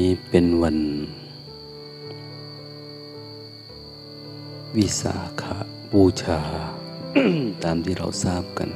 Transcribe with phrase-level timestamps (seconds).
[0.00, 0.78] นี้เป็นวัน
[4.76, 5.42] วิสาข
[5.92, 6.40] บูชา
[7.64, 8.70] ตามที่เราทราบกัน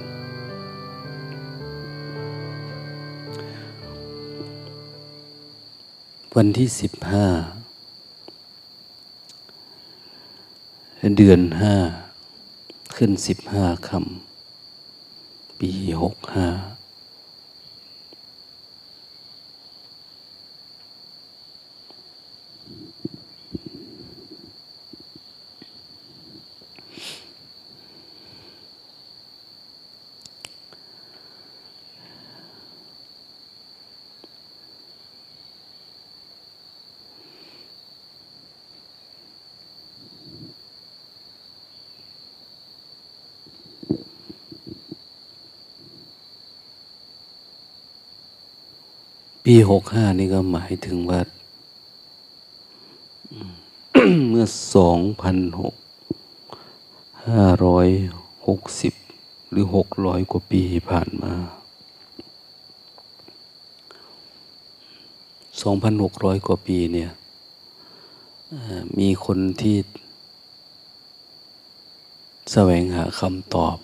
[6.37, 7.27] วันที่สิบห้า
[11.17, 11.75] เดือนห้า
[12.97, 15.71] ขึ้นสิบห้าคำปี
[16.03, 16.76] หกห้า
[49.51, 51.21] ปีหกห้านี่ก็หมายถึงว่า
[54.29, 55.75] เมื่อสองพันหก
[57.27, 57.89] ห้าร้อย
[58.47, 58.95] หกสิบ
[59.51, 61.35] หรือหกร้อยกว่าปีผ่านมา
[65.63, 67.11] สองพันหกร้อยกว่าปีเนี่ย
[68.99, 69.77] มีคนที่
[72.53, 73.77] แสวงหาคำตอบ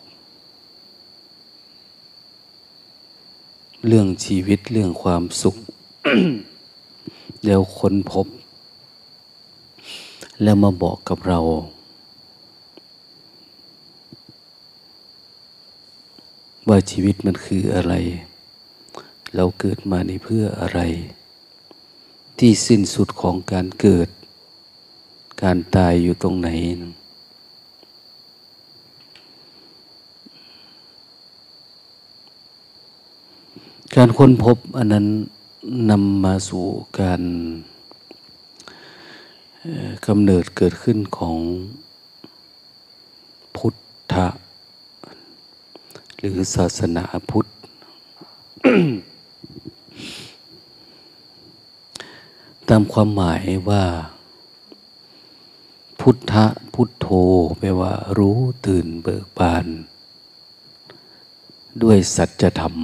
[3.89, 5.57] เรื่องชีวิตเรื่องความสุข
[7.47, 8.27] แล้วค้นพบ
[10.43, 11.41] แล้วมาบอกกับเรา
[16.69, 17.95] ว่าชีวิตมันคืออะไร
[19.35, 20.81] เราเกิดมาในเพื่ออะไร
[22.39, 24.09] ที่สิ้นสุดของการเกิด
[25.43, 26.49] การตายอยู่ตรงไหน
[33.97, 35.07] การค้นพบอันนั้น
[35.91, 36.65] นำมาสู่
[37.01, 37.23] การ
[40.07, 41.37] กำเนิดเกิดขึ้นของ
[43.57, 43.75] พุท
[44.13, 44.27] ธะ
[46.19, 47.47] หรือศาสนาพุทธ
[52.69, 53.85] ตามความหมายว่า
[56.01, 57.09] พุทธะพุทโธ
[57.59, 59.67] แปลว่า รู้ตื่นเบิกบาน
[61.83, 62.77] ด้วยสัจธรรม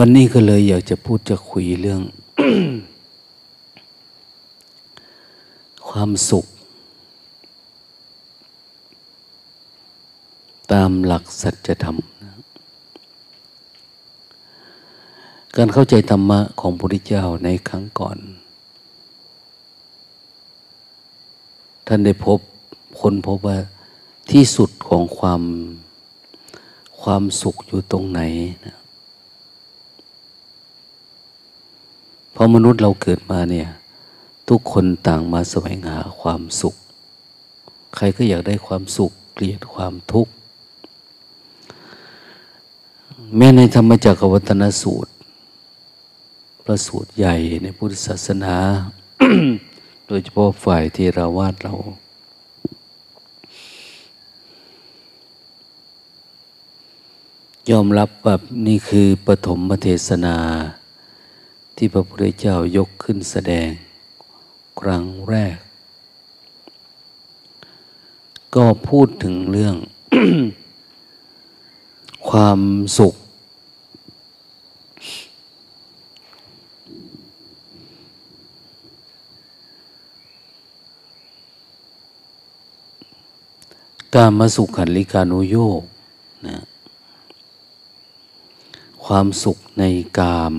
[0.00, 2.02] วันนี้ก็เลยอยากจะพูดจะคุยเรื่อง
[5.88, 6.46] ความสุข
[10.72, 11.96] ตามหลักสัจธรรม
[15.56, 18.18] การเข้าใจธรรมะของพระพุทธเจ้าในครั้งก่อน
[21.86, 22.38] ท่านได้พบ
[23.00, 23.58] คนพบว่า
[24.30, 25.42] ที่สุดของความ
[27.00, 28.22] ความสุขอยู่ตรงไหน
[28.66, 28.76] นะ
[32.38, 33.68] พราะมนุษย์เราเกิดมาเนี่ย
[34.48, 36.74] ทุกคนต่างมาแสวงหาความสุข
[37.96, 40.32] ใครก็อยากได้ความสุข เกลียดความทุกข์
[43.36, 45.10] แม้ในธรรมจักรวัตนสูตร
[46.64, 48.54] พระสูตรใหญ่ในพุทธศาสนา
[50.06, 51.74] โดยเฉพาะฝ่ายเทราวาสเรา
[57.70, 58.34] ยอมรับว่า
[58.66, 60.36] นี่คือปฐมเทศนา
[61.76, 63.68] ที่พระพุทธเจ้ายกขึ้นแสดง
[64.80, 65.56] ครั้งแรก
[68.54, 69.76] ก็พูดถึงเรื่อง
[72.28, 72.60] ความ
[72.98, 73.14] สุข
[84.14, 85.82] การมาสุขขันลิกานุโยก
[86.46, 86.56] นะ
[89.04, 89.84] ความสุขใน
[90.18, 90.54] กาม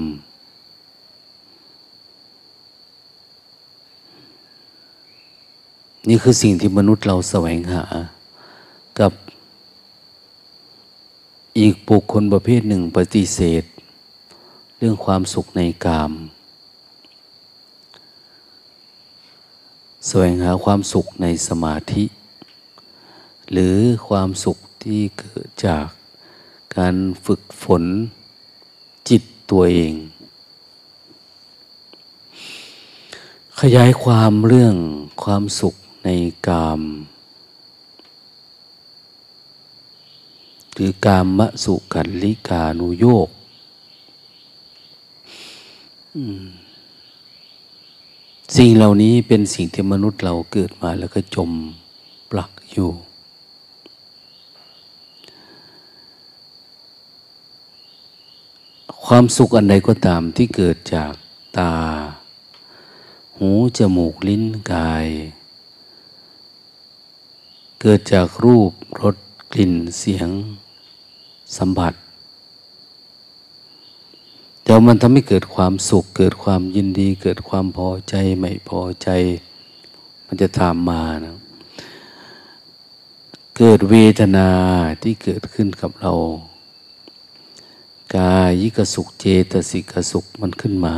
[6.07, 7.83] นี่คือสิ่งที่มนุษย์เราแสวงหา
[8.99, 9.13] กับ
[11.59, 13.63] อีกบุคคลประเภทหนึ่งปฏิเสธ
[14.77, 16.11] เรื่องความสุขในกาม
[20.07, 22.05] แสวงหาความสุขในสมาธิ
[23.51, 23.77] หรือ
[24.07, 25.87] ความสุขที่เกิดจาก
[26.77, 26.95] การ
[27.25, 27.83] ฝึกฝน
[29.09, 29.93] จิตตัวเอง
[33.61, 34.75] ขยายความเรื่อง
[35.23, 35.75] ความสุข
[36.07, 36.15] ใน
[36.47, 36.81] กาม
[40.73, 43.29] หรือกามมสุขันลิกานุโยก
[48.55, 51.51] สิ่งเหล่านี้เป็นสิ่งที่มนุษย์เราเกิดมาแล้วก็จม
[52.31, 52.91] ปลักอยู่
[59.05, 61.13] ความสุขอันใดก็ตามที่เกิดจาก
[61.57, 61.73] ตา
[63.37, 64.43] หู จมูก ลิ้น
[64.73, 65.07] กาย
[67.81, 68.71] เกิดจากรูป
[69.01, 69.15] รส
[69.53, 70.29] กลิ่นเสียง
[71.57, 71.93] สัมผัส
[74.63, 79.09] แต่มันทำให้เกิดความสุข เกิดความยินดี เกิดความพอใจไม่พอใจ
[80.25, 81.35] มันจะตามมานะ
[83.57, 84.49] เกิดเวทนา
[85.01, 86.13] ที่เกิดขึ้นกับเรา
[88.15, 90.95] กายิกสุขเจตสิกสุขมันขึ้นมา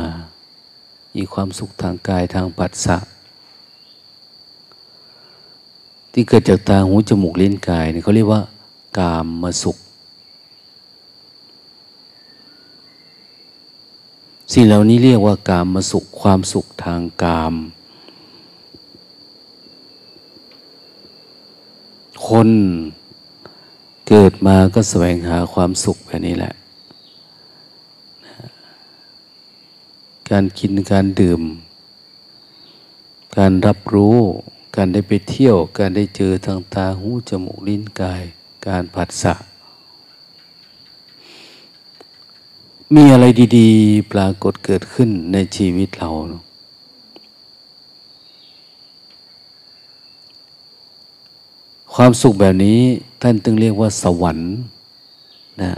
[1.16, 2.96] มีความสุขทางกายทางปัสสะ
[6.12, 8.42] ที่เกิดจากตาหูจมูกลิ้นกายนี่เขาเรียกว่า
[8.98, 9.76] กามมาสุข
[14.52, 17.54] สิ่งเหล่านี้เรียกว่ากามมาสุขความสุขทางกาม
[22.26, 22.48] คน
[24.08, 26.52] เกิดมาก็แสวงหาความสุขแบบนี้แหละ
[30.30, 31.42] การกินการดื่ม
[33.36, 34.18] การรับรู้
[34.76, 38.22] การได้ไปเที่ยว การได้เจอทางตาหูจมูกลิ้นกาย
[38.66, 39.34] การผัสสะ
[42.94, 43.26] มีอะไร
[43.56, 46.08] ดี ๆ ปรากฏเกิดขึ้นในชีวิตเรา
[51.94, 52.80] ความสุขแบบนี้
[53.22, 54.50] ท่านตึงเรียกว่าสวรรค์
[55.62, 55.72] นะ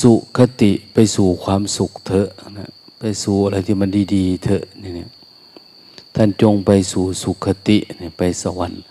[0.00, 2.28] สุคติไปสู่ความสุขเถอะ
[2.58, 5.10] นะไปสู่อะไรที่มันดี ๆ เถอะเนี่ย
[6.14, 8.82] ท่านจงไปสู่สุขติเนี่ยไปสวรรค์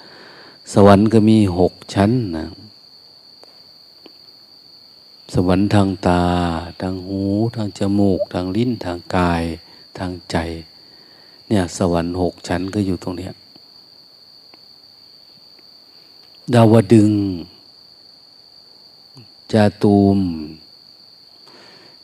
[0.73, 2.45] สวรรค์ก็มีหกชั้นนะ
[5.33, 6.23] สวรรค์ทางตา
[6.81, 7.21] ทางหู
[7.55, 9.43] ทางจมูก ทางลิ้น ทางกาย
[9.97, 10.35] ทางใจ
[11.47, 13.33] เนี่ยสวรรค์หกชั้นก็อยู่ตรงเนี้ย
[16.53, 17.11] ดาวดึง
[19.53, 20.19] จาตูม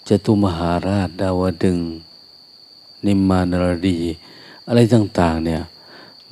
[0.08, 1.80] จตุมหาราช ดาวดึง
[3.06, 4.00] นิมมานรดี
[4.68, 5.64] อะไรต่าง ๆ เนี่ย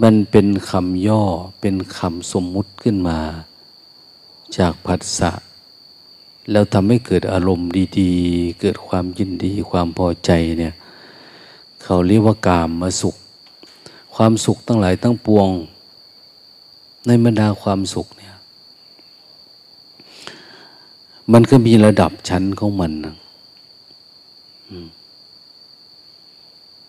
[0.03, 1.23] มันเป็นคำย่อ
[1.61, 3.19] เป็นคำสมมุติขึ้นมา
[4.57, 5.31] จากผัสสะ
[6.51, 10.73] แล้วทำให้เกิดอารมณ์ดี ๆ เกิดความยินดี ความพอใจเนี่ย
[11.83, 13.15] เขาเรียกว่ากามมาสุข
[14.15, 15.49] ความสุขตั้งหลายตั้งปวง
[17.07, 18.35] ในบรรดาความสุขเนี่ย
[21.31, 23.15] มันก็มีระดับชั้นของมันนะ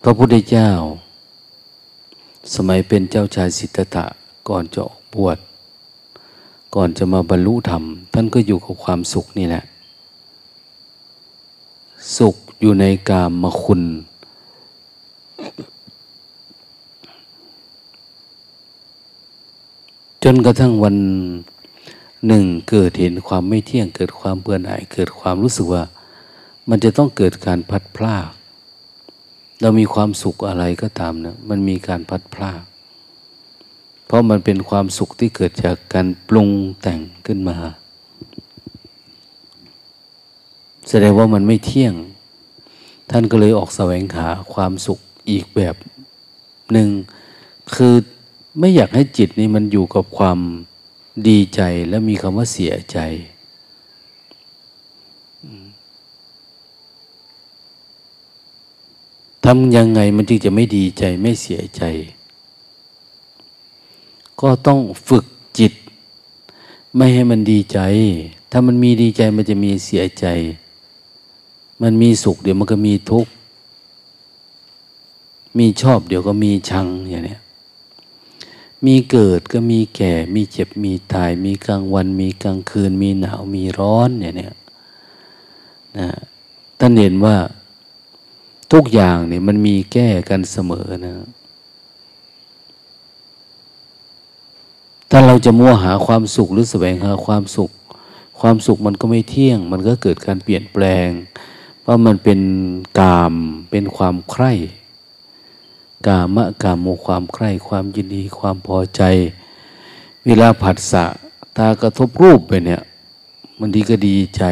[0.01, 0.69] พระพุทธเจ้า
[2.55, 4.05] สมัยเป็นเจ้าชายสิทธัตถะ
[4.49, 5.37] ก่อนจะออกบวช
[6.75, 7.83] ก่อนจะมาบรรลุธรรม
[8.13, 9.63] ท่านก็อยู่กับความสุขนี่แหละ
[12.17, 13.83] สุขอยู่ในกามมคุณ
[20.23, 20.95] จนกระทั่งวัน
[22.27, 25.83] หนึ่งเกิดเห็นความไม่เที่ยงเกิดความเบื่อหน่าย เกิดความรู้สึกว่า
[26.69, 28.36] มันจะต้องเกิดการพัดพลาก
[29.61, 32.63] เรามีความสุขอะไรก็ตามนะมันมีการพัดพลาก
[34.05, 36.49] เพราะมันเป็นความสุขที่เกิดจากการปรุง
[36.81, 37.57] แต่งขึ้นมา
[40.89, 41.93] แสดงว่ามันไม่เที่ยง
[43.11, 44.99] ท่านก็เลยออกแสวงหาความสุข
[45.29, 45.75] อีกแบบ
[46.71, 46.89] หนึ่ง
[47.75, 47.95] คือ
[48.59, 50.39] ไม่อยากให้จิตนี้มันอยู่กับความ
[51.27, 52.97] ดีใจและมีคำว่าเสียใจ
[59.49, 61.83] ทำยังไงมันจึงจะไม่ดีใจไม่เสียใจ
[64.41, 65.25] ก็ต้องฝึก
[65.59, 65.73] จิต
[66.95, 67.79] ไม่ให้มันดีใจ
[68.51, 70.25] ถ้ามันมีดีใจมันจะมีเสียใจ
[71.81, 73.31] มันมีสุขเดี๋ยวมันก็มีทุกข์
[75.57, 77.37] มีชอบเดี๋ยวก็มีชังอย่างนี้
[78.85, 84.49] มีเกิดก็มีแก่ มีเจ็บ มีตาย มีกลางวัน มีกลางคืน มีหนาว มีร้อนอย่างนี้
[85.97, 86.07] นะ
[86.79, 87.35] ท่านเห็นว่า
[88.71, 91.15] ทุกอย่างเนี่ยมันมีแก้กันเสมอนะ
[95.09, 97.71] ถ้าเราจะมัวหาความสุขหรือแสวงหาความสุข
[98.39, 101.07] ความสุขมันก็ไม่เที่ยง มันก็เกิดการเปลี่ยนแปลง
[101.85, 102.39] ว่ามันเป็น
[102.99, 103.33] กาม
[103.71, 104.51] เป็นความใคร่
[106.07, 109.01] กามะกามโมความใคร่ ความยินดี ความพอใจ
[110.25, 111.05] เวลาผัสสะ
[111.57, 112.81] ตากระทบรูปไปเนี่ย
[113.59, 114.43] มันดีก็ดีใจ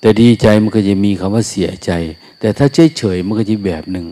[0.00, 1.90] แต่ดีใจมันก็จะมีคำว่าเสียใจ
[2.40, 4.06] แต่ถ้าเฉยเฉยมันก็จะแบบหนึ่ง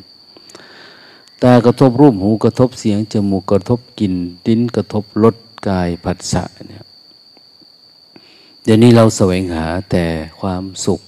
[1.42, 4.14] ตากระทบรูปหูกระทบเสียงจมูกกระทบกลิ่น
[4.46, 5.36] ดิ้นกระทบรส
[5.68, 6.86] กายผัสสะเนี่ย
[8.62, 10.04] เดี๋ยวนี้เราแสวงหาแต่
[10.40, 11.00] ความสุข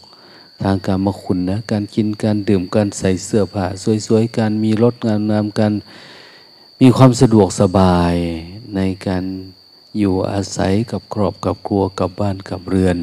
[0.63, 3.67] ทางการมาคุณนะการกินการดื่มการใส่เสื้อผ้า
[4.07, 5.73] สวยๆการมีรถงานงามการ
[6.81, 8.15] มีความสะดวกสบาย
[8.77, 9.25] ในการ
[9.99, 12.99] อยู่อาศัยกับครอบกับครัวกับบ้านกับเรือน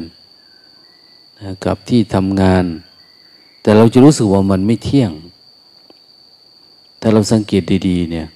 [1.42, 2.64] นะกับที่ทำงาน
[3.62, 5.12] แต่เราจะรู้สึกว่ามันไม่เที่ยง
[7.00, 8.26] ถ้าเราสังเกตดี ๆ เนี่ย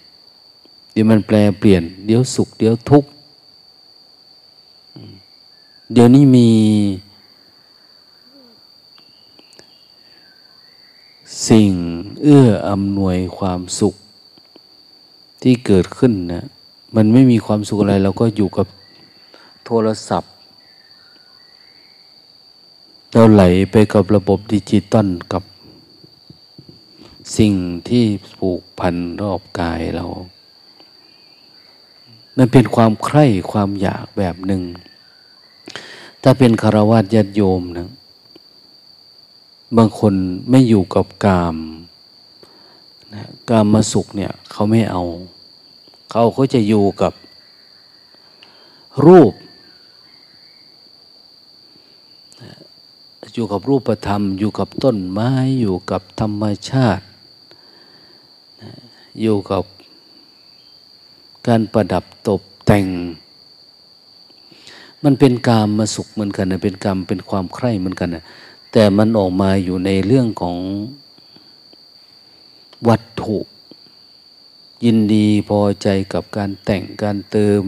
[0.93, 3.11] เดี๋ยวมันแปลเปลี่ยน เดี๋ยวสุข เดี๋ยวทุกข์
[5.93, 6.51] เดี๋ยวนี้มี
[11.49, 11.71] สิ่ง
[12.23, 13.95] เอื้ออำนวยความสุข
[15.43, 16.45] ที่เกิดขึ้นนะ
[16.97, 18.67] มันไม่มีความสุขอะไร เราก็อยู่กับ
[19.65, 20.32] โทรศัพท์
[23.15, 25.43] เราไหลไปกับระบบดิจิตอลกับ
[27.39, 27.55] สิ่ง
[27.89, 28.05] ที่
[28.39, 30.07] ผูกพันรอบกายเรา
[32.37, 34.63] มันเป็นความใคร่ความอยากแบบหนึ่ง
[36.23, 37.89] ถ้าเป็นคารวะญาติโยมนะ
[39.77, 40.15] บางคน
[40.51, 41.57] ไม่อยู่กับกาม
[43.15, 45.03] นะกามมาสุขเนี่ยเขาไม่เอา
[46.11, 47.13] เขาก็จะอยู่กับ
[49.07, 49.33] รูป
[53.33, 57.05] อยู่กับรูปธรรม อยู่กับต้นไม้ อยู่กับธรรมชาติ
[59.21, 59.65] อยู่กับ
[61.47, 62.87] การประดับตกแต่ง
[65.05, 68.25] มันเป็นกามมาสุขเหมือนกันนะเป็นกรรมเป็นความใคร่เหมือนกันนะ
[68.73, 70.57] แต่มันออกมาอยู่ในเรื่องของ
[72.89, 73.39] วัตถุ
[74.85, 77.63] ยินดีพอใจกับการแต่งการเติม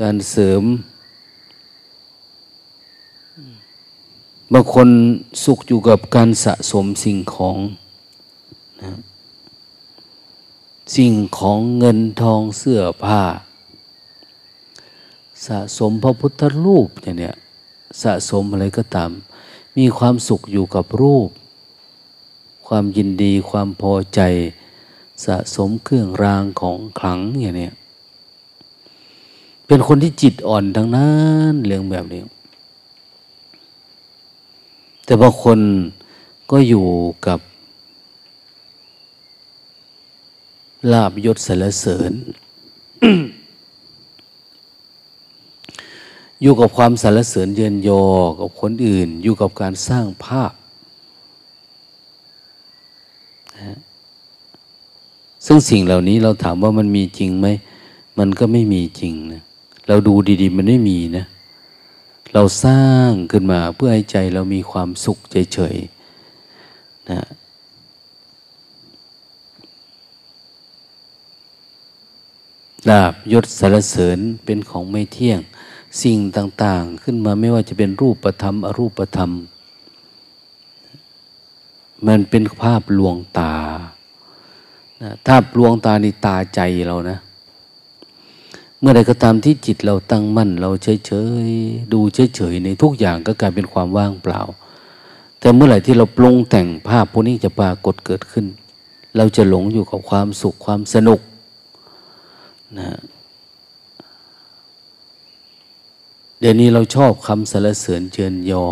[0.00, 0.62] การเสริม
[4.52, 4.88] บางคน
[5.44, 7.56] สุขอยู่กับการสะสมสิ่งของ
[8.80, 8.98] นะ
[10.96, 13.22] สิ่งของเงินทองเสื้อผ้า
[15.46, 17.34] สะสมพระพุทธรูปอย่างเนี้ย
[18.02, 19.10] สะสมอะไรก็ตาม
[19.76, 21.28] มีความสุขอยู่กับรูป
[22.66, 24.20] ความยินดีความพอใจ
[25.24, 27.74] สะสมเครื่องรางของขลังอย่างเนี้ย
[29.66, 31.10] เป็นคนที่จิตอ่อนทั้งนั้
[31.52, 32.20] นเรื่องแบบนี้
[35.10, 35.60] แต่บางคน
[36.50, 36.86] ก็อยู่
[37.26, 37.40] กับ
[40.92, 42.12] ลาบยศสรรเสริญ
[46.42, 48.04] อยู่กับความสรรเสริญเยินยอ
[48.38, 50.52] กับคนอื่น อยู่กับการสร้างภาพ
[55.46, 57.46] ซึ่งสิ่งเหล่านี้เราถามว่ามันมีจริงไหม
[58.18, 59.42] มันก็ไม่มีจริงนะ
[59.88, 61.24] เราดูดีๆ มันไม่มีนะ
[62.34, 67.20] เราสร้างขึ้นมาเพื่อให้ใจเรามีความสุขเฉยๆนะ
[72.88, 75.40] ลาบยศสารเสริญเป็นของไม่เที่ยง
[76.02, 79.30] สิ่งต่างๆ ขึ้นมาไม่ว่าจะเป็นรูปธรรม อรูปธรรม
[82.06, 83.54] มันเป็นภาพลวงตา
[85.26, 87.18] ถ้าลวงตาในตาใจเรานะ
[88.80, 90.70] เมื่อใดก็ตามที่จิตเราตั้งมั่น เรา
[91.06, 91.12] เฉ
[91.46, 94.40] ยๆดูเฉยๆในทุกอย่างก็กลายเป็นความว่างเปล่า
[95.40, 98.46] แต่เมื่อไหร่ที่เราปรุงแต่งภาพพวกนี้จะปรากฏเกิดขึ้น
[99.16, 101.20] เราจะหลงอยู่กับความสุขความสนุก
[102.78, 102.98] นะ
[106.40, 108.66] เดี๋ยวนี้เราชอบคำสรรเสริญเชิญยอ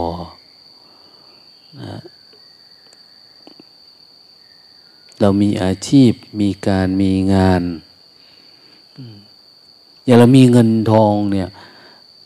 [1.81, 2.01] นะ
[5.21, 7.63] เรามีอาชีพมีการมีงาน
[10.09, 11.49] อย่างเรามีเงินทองเนี่ย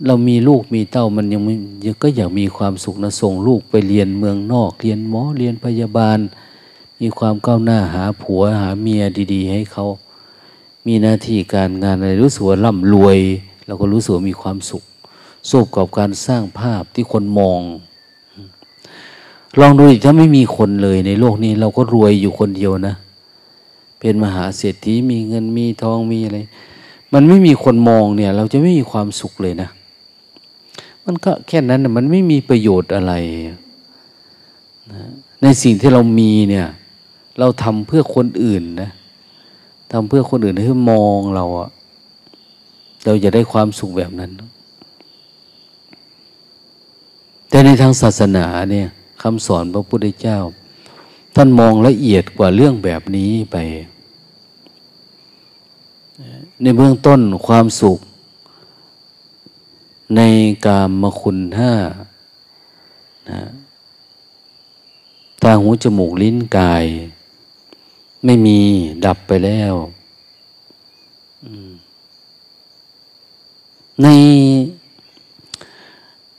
[0.06, 1.42] เรามีลูกมีเต้ามันยัง
[1.84, 6.18] ยังก็อยากมีความสุขนะส่งลูกไปเรียนเมืองนอก เรียนหมอเรียนพยาบาล
[7.00, 9.86] มีความก้าวหน้าหาผัวหาเมียดี ๆ ให้เขา
[10.86, 13.18] มีหน้าที่การงานอะไรรู้สึกว่าร่ำรวย
[13.66, 14.82] เราก็รู้สึกมีความสุข
[15.50, 17.60] สุขกับการสร้างภาพที่คนมอง
[19.60, 22.94] ลองดูอีกถ้าไม่มีคนเลยในโลกนี้ เราก็รวยอยู่คนเดียวนะ
[24.00, 26.38] เป็นมหาเศรษฐีมีเงินมีทองมีอะไร
[27.12, 29.68] มันไม่มีคนมองเนี่ย เราจะไม่มีความสุขเลยนะ
[31.04, 33.12] มันก็แค่นั้นนะมันไม่มีประโยชน์อะไร
[34.92, 35.02] นะ
[35.42, 36.66] ในสิ่งที่เรามีเนี่ย
[37.38, 38.90] เราทำเพื่อคนอื่นนะ
[39.92, 41.70] ทำเพื่อคนอื่นให้มองเราอะ
[43.04, 44.30] เราจะได้ความสุขแบบนั้น
[47.48, 48.88] แต่ในทางศาสนาเนี่ย
[49.22, 50.38] คำสอนพระพุทธเจ้า
[51.36, 53.56] ท่านมองละเอียดกว่าเรื่องแบบนี้ไป
[56.60, 57.98] ในเบื้องต้นความสุข
[60.16, 60.20] ใน
[60.66, 61.72] กามคุณห้า
[63.30, 63.40] นะ
[65.42, 66.84] ตาหูจมูกลิ้นกาย
[68.24, 68.58] ไม่มี
[69.04, 69.74] ดับไปแล้ว
[74.02, 74.08] ใน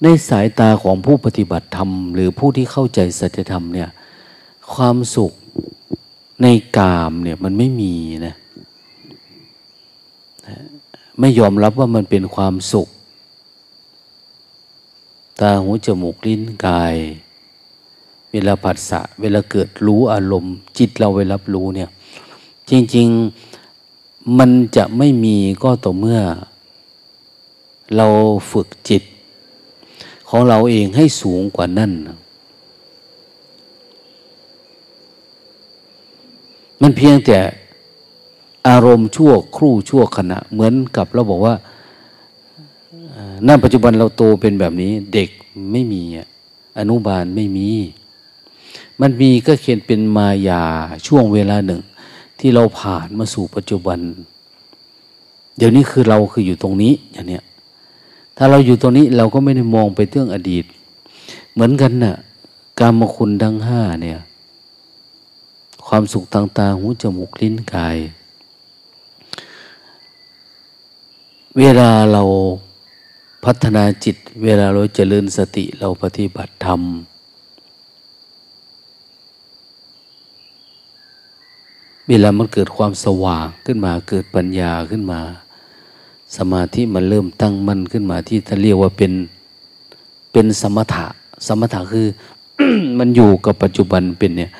[0.03, 3.89] ในสายตาของผู้ปฏิบัติธรรม หรือผู้ที่เข้าใจสัจธรรมเนี่ย
[4.73, 5.31] ความสุข
[6.41, 7.93] ในกามเนี่ยมันไม่มี
[8.25, 8.35] นะ
[11.19, 12.87] ไม่ยอมรับว่ามันเป็นความสุข
[15.39, 16.95] ตาหูจมูกลิ้นกาย
[18.31, 21.89] เวลาผัสสะเวลาเกิดรู้อารมณ์ จิตเราไปรับรู้เนี่ย
[22.69, 23.07] จริง
[23.73, 26.19] ๆมันจะไม่มีก็ต่อเมื่อ
[27.97, 28.07] เรา
[28.51, 29.03] ฝึกจิต
[30.29, 31.91] ของเราเองให้สูงกว่านั่น
[36.81, 37.37] มันเพียงแต่
[38.67, 41.55] อารมณ์ชั่วครู่ชั่วขณะ เหมือนกับเราบอกว่า
[43.47, 45.29] ณปัจจุบันเราโตเป็นแบบนี้ เด็ก
[45.71, 46.01] ไม่มี
[46.79, 47.69] อนุบาลไม่มี
[49.01, 50.63] มันมีก็เขียนเป็นมายา
[51.07, 51.81] ช่วงเวลาหนึ่ง
[52.39, 53.99] ที่เราผ่านมาสู่ปัจจุบัน
[55.57, 57.43] เดี๋ยวนี้คือเราคืออยู่ตรงนี้อย่างเนี้ย
[58.37, 60.65] ถ้าเราอยู่ตรงนี้เราก็ไม่ได้มองไปเรื่องอดีต
[61.53, 62.15] เหมือนกันนะ่ะ
[62.79, 64.19] กามคุณทั้งห้าเนี่ย
[65.87, 67.97] ความสุขทางตาหูจมูกลิ้นกาย
[71.59, 72.23] เวลาเรา
[73.45, 76.81] พัฒนาจิต เวลาเราเจริญสติเราปฏิบัติธรรม
[82.07, 85.21] เวลามันเกิดความสว่างขึ้นมาเกิดปัญญาขึ้นมา
[86.37, 89.11] สมาธิมันเริ่มตั้งมั่นขึ้นมาที่ท่านเรียกว่าเป็น
[90.31, 91.05] เป็นสมถะ
[91.47, 92.07] สมถะคือ
[92.99, 94.51] มันอยู่กับปัจจุบันเป็นเนี่ย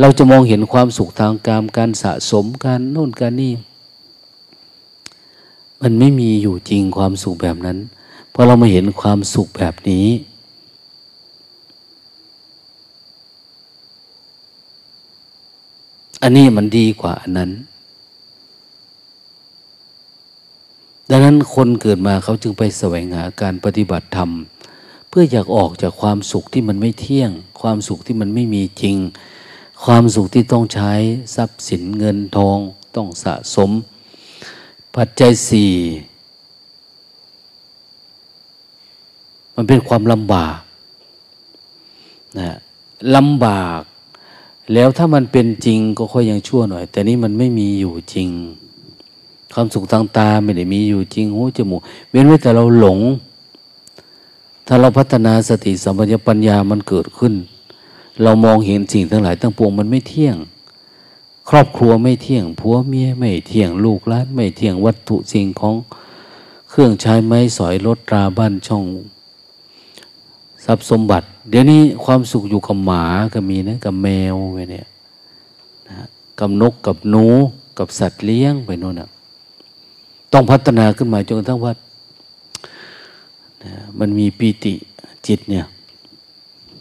[0.00, 3.52] เราจะมองเห็นความสุขทางการการสะสมการโน่นการนี่
[5.88, 7.78] มันไม่มีอยู่จริงความสุขแบบนั้น
[8.30, 10.06] เพราะเรามาเห็นความสุขแบบนี้
[16.22, 17.50] อันนี้มันดีกว่าอันนั้น
[21.10, 24.30] ดังนั้นคนเกิดมาเขาจึงไปแสวงหาการปฏิบัติธรรม
[25.08, 28.96] เพื่ออยากออกจากความสุขที่มันไม่เที่ยง ความสุขที่มันไม่มีจริง
[29.84, 30.92] ความสุขที่ต้องใช้
[31.36, 32.58] ทรัพย์สินเงินทอง
[32.96, 33.72] ต้องสะสม
[34.96, 35.72] ปัจจัยสี่
[39.54, 40.58] มันเป็นความลำบาก
[42.38, 42.50] นะ
[43.16, 43.80] ลำบาก
[44.74, 48.28] แล้วถ้ามันเป็นจริงก็ค่อยยังชั่วหน่อย แต่นี้มันไม่มีอยู่จริง
[49.54, 52.98] ความสุขทางตาไม่ได้มีอยู่จริงหูจมูกเว้นไว้แต่เราหลง
[54.66, 57.34] ถ้าเราพัฒนาสติสัมปชัญญะปัญญามันเกิดขึ้น
[58.22, 60.36] เรามองเห็นสิ่งทั้งหลายทั้งปวงมันไม่เที่ยง
[61.48, 65.74] ครอบครัวไม่เที่ยงผัวเมียไม่เที่ยงลูกหลานไม่เที่ยงวัตถุสิ่งของ
[66.70, 68.84] เครื่องใช้ไม้สอยรถตราบ้านช่อง
[70.64, 73.04] ทรัพย์สมบัติ เดี๋ยวนี้ความสุขอยู่กับหมา
[73.34, 74.86] ก็มีนะกับแมวไปเนี่ย
[75.88, 75.96] นะ
[76.38, 77.26] กับนกกับหนู
[77.78, 79.08] กับสัตว์เลี้ยงไปโน่นนะ
[80.32, 81.72] ต้องพัฒนาขึ้นมาจนกระทั่งว่า
[83.64, 84.74] นะมันมีปีติ
[85.26, 85.64] จิตเนี่ย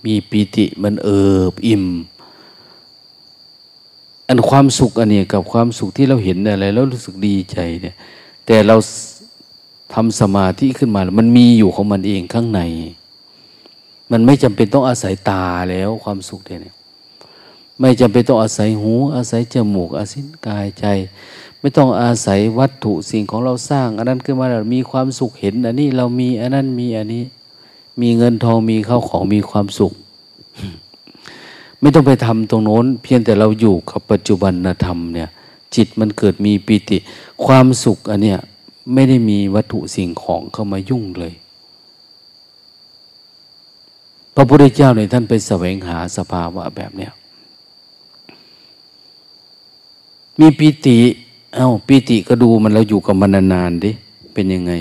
[0.06, 1.86] มีปีติมันเอิบอิ่ม
[4.28, 7.96] อันความสุขอันนี้กับความสุขที่เราเห็นอะไร แล้วรู้สึกดีใจเนี่ย
[8.46, 8.76] แต่เรา
[9.94, 12.62] ทำสมาธิขึ้นมา มันมีอยู่ของมันเองข้างใน
[14.12, 16.76] มันไม่จำเป็นต้องอาศัยตาแล้วความสุขเนี่ย
[17.80, 20.86] ไม่จำเป็นต้องอาศัยหู อาศัยจมูก อาศัยกายใจ
[21.60, 27.24] ไม่ต้องอาศัยวัตถุสิ่งของเราสร้าง อันนั้นขึ้นมาเรามีความสุขเห็น อันนี้เรามีอันนั้นมีอันนี้
[28.02, 29.94] มีเงินทองมีข้าวของมีความสุข
[31.82, 34.54] ไม่ต้องไปทำตรงโน้น เพียงแต่เราอยู่กับปัจจุบัน
[34.86, 35.30] ธรรมเนี่ย
[35.76, 36.98] จิตมันเกิดมีปิติ
[37.46, 38.40] ความสุขอันเนี้ย
[38.94, 41.34] ไม่ได้มีวัตถุสิ่งของเข้ามายุ่งเลย
[44.36, 47.12] พระพุทธเจ้าในท่านไปแสวงหาสภาวะแบบเนี้ย
[50.40, 50.98] มีปิติ
[51.56, 53.92] เอา้าปิติก็ดูมันเราอยู่กับมันนานๆดิ
[54.34, 54.72] เป็นยังไง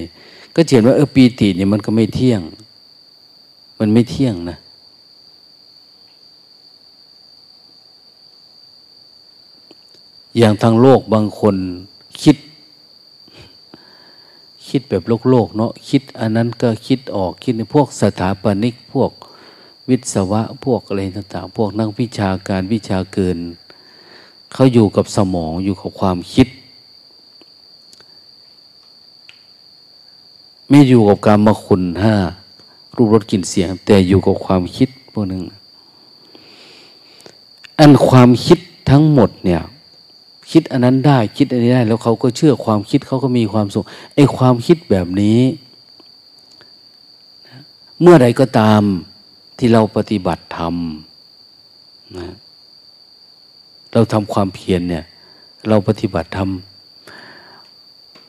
[0.54, 2.40] ก็เห็นว่าเออปีติเนี่ยมันก็ไม่เที่ยง
[3.78, 4.58] มันไม่เที่ยงนะ
[10.38, 11.56] อย่างทางโลกบางคน
[12.22, 12.36] คิด
[14.68, 19.10] คิดแบบโลกโลกเนาะคิดอันนั้นก็คิดออกคิดในพวกสถาปนิกพวก
[19.88, 23.38] วิศวะพวกอะไรต่างๆ พวกนักวิชาการวิชาเกิน
[24.52, 26.48] เขาอยู่กับสมองอยู่กับความคิด
[30.68, 32.14] ไม่อยู่กับการมาคุณห้า
[32.96, 35.42] รูปรสกลิ่นเสียง แต่อยู่กับความคิดพวกหนึ่ง
[37.78, 38.58] อันความคิด
[38.90, 39.60] ทั้งหมดเนี่ย
[40.52, 45.40] คิดอันนั้นได้คิดอันนี้ได้ แล้วเขาก็เชื่อความคิดเขาก็มีความสุขไอ้ความคิดแบบนี้
[48.00, 48.82] เมื่อใดก็ตาม
[49.58, 50.74] ที่เราปฏิบัติธรรม
[52.18, 52.34] นะ
[53.92, 55.04] เราทำความเพียรเนี่ย
[55.68, 56.50] เราปฏิบัติธรรม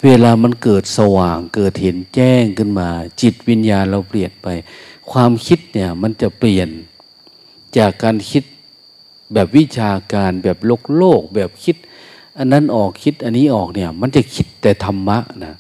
[0.06, 2.90] เวลามันเกิดสว่างเกิดเห็นแจ้งขึ้นมา
[3.22, 4.48] จิตวิญญาณเราเปลี่ยนไป
[5.12, 6.70] ความคิดเนี่ยมันจะเปลี่ยน
[7.78, 8.44] จากการคิด
[9.34, 11.76] แบบวิชาการแบบโลกโลก แบบคิด
[12.38, 15.56] อันนั้นออกคิดอันนี้ออกเนี่ย มันจะคิดแต่ธรรมะนะ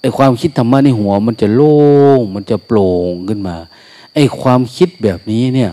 [0.00, 1.76] ไอความคิดธรรมะในหัว มันจะโล่
[2.18, 3.56] งมันจะโปร่งขึ้นมา
[4.14, 5.70] ไอความคิดแบบนี้เนี่ย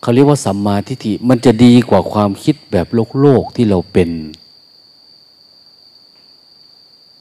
[0.00, 4.10] เขาเรียกว่าสัมมาทิฏฐิมันจะดีกว่าความคิดแบบโลกโลกที่เราเป็น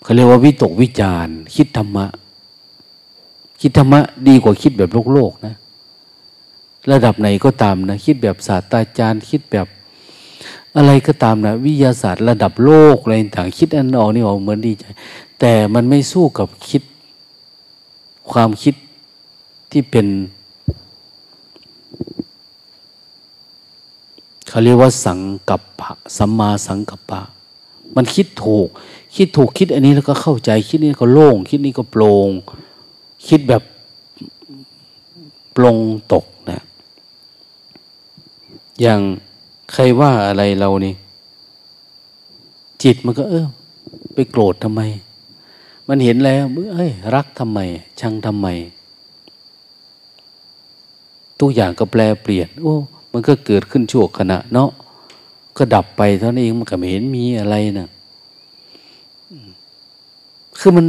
[0.04, 2.06] เขาเรียกว่าวิตกวิจารคิดธรรมะ
[3.62, 5.56] คิดธรรมะดีกว่าคิดแบบโลกโลกนะ
[6.92, 9.68] ระดับไหนก็ตามนะ คิดแบบศาสตราจารย์ คิดแบบ
[10.78, 14.84] อะไรก็ตามนะ วิทยาศาสตร์ระดับโลกอะไรต่างคิดอันออกนี่ออกเหมือนดีใจ
[15.40, 16.84] แต่มันไม่สู้กับคิด
[18.32, 18.76] ความคิด
[19.72, 20.08] ที่เป็น
[24.48, 27.22] เขาเรียกว่าสังกัปปะสัมมาสังกัปปะ
[27.96, 28.68] มันคิดถูก
[29.16, 32.30] คิดถูกคิดอันนี้แล้วก็เข้าใจคิดนี้ก็โล่ง คิดนี้ก็โปร่ง
[33.28, 33.64] คิดแบบ
[35.56, 35.78] ปลง
[36.14, 36.26] ตก
[38.82, 39.02] อย่าง
[39.74, 40.94] ใครว่าอะไรเรานี่
[42.84, 43.48] จิตมันก็ เออ
[44.14, 44.82] ไปโกรธทำไม
[45.88, 46.44] มันเห็นแล้ว
[46.76, 47.60] เอ้ย รักทำไม
[48.00, 48.48] ชังทำไม
[51.40, 52.76] ทุกอย่างก็แปลเปลี่ยน โอ้
[53.12, 54.70] มันก็เกิดขึ้นชั่วขณะ เนาะ
[55.58, 57.90] ก็ดับไปเท่านั้นเองมันก็ไม่เห็นมีอะไรนะ
[60.60, 60.86] คือมัน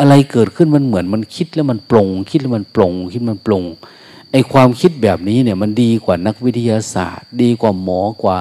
[0.00, 3.62] อะไรเกิดขึ้นมันเหมือนมันคิดแล้วมันปลงคิดแล้วมันปลงคิดมันปลง
[4.34, 8.38] ไอความคิดแบบนี้เนี่ยมันดีกว่านักวิทยาศาสตร์ ดีกว่าหมอกว่า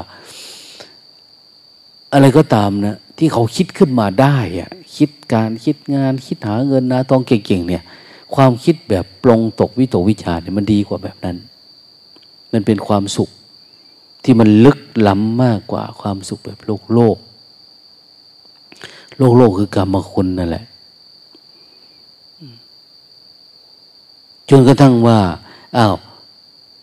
[2.14, 7.84] อะไรก็ตามนะที่เขาคิดขึ้นมาได้อะคิดการคิดงานคิดหาเงินนะต้องเก่งๆเนี่ย
[8.36, 11.38] ความคิดแบบปลงตกวิตกวิจาเนี่ยมันดีกว่าแบบนั้น
[12.54, 13.30] มันเป็นความสุข
[14.24, 17.18] ที่มันลึกล้ำมากกว่าความสุขแบบโลกโลก
[19.18, 20.66] โลกโลกคือกรรมคุณนั่นแหละ
[24.50, 25.20] จนกระทั่งว่า
[25.78, 25.96] อ้าว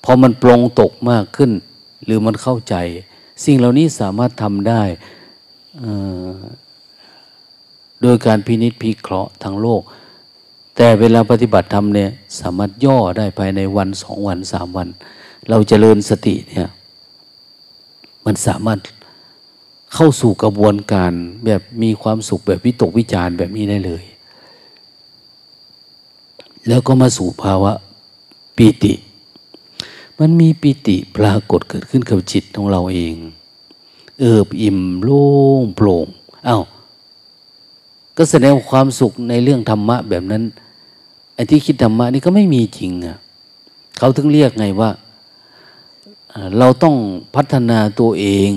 [0.04, 1.50] พอมันปลงตกมากขึ้น
[2.04, 2.74] หรือมันเข้าใจ
[3.44, 4.82] สิ่งเหล่านี้สามารถทำได้
[8.02, 9.82] โดยการพินิษพิเคราะห์ทางโลก
[10.76, 14.88] แต่เวลาปฏิบัติธรรมเนี่ยสามารถย่อได้ภายในวันสองวันสามวัน
[15.48, 16.68] เราจเจริญสติเนี่ย
[18.26, 18.80] มันสามารถ
[19.94, 21.12] เข้าสู่กระบวนการ
[21.44, 24.04] แบบมีความสุขแบบวิตกวิจารแบบนี้ได้เลย
[26.68, 27.72] แล้วก็มาสู่ภาวะ
[28.60, 28.94] ปีติ
[30.18, 33.14] มันมีปีติปรากฏเกิดขึ้นกับจิตของเราเอง
[34.20, 35.26] เอิบอิ่มโล่
[35.60, 36.06] งโปร่ง
[36.48, 36.62] อา้าว
[38.16, 40.42] ก็แสดงความสุขในเรื่องธรรมะแบบนั้น
[41.34, 43.18] ไอ้ที่คิดธรรมะนี่ก็ไม่มีจริงอะ
[43.98, 44.90] เขาถึงเรียกไงว่า
[46.58, 46.96] เราต้อง
[47.34, 48.50] พัฒนาตัวเอง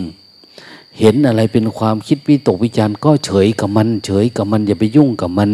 [0.99, 5.49] เห็นอะไรเป็นความคิดวิตกวิจารณ์ก็เฉยกับมัน เฉยกับมันอย่าไปยุ่งกับมัน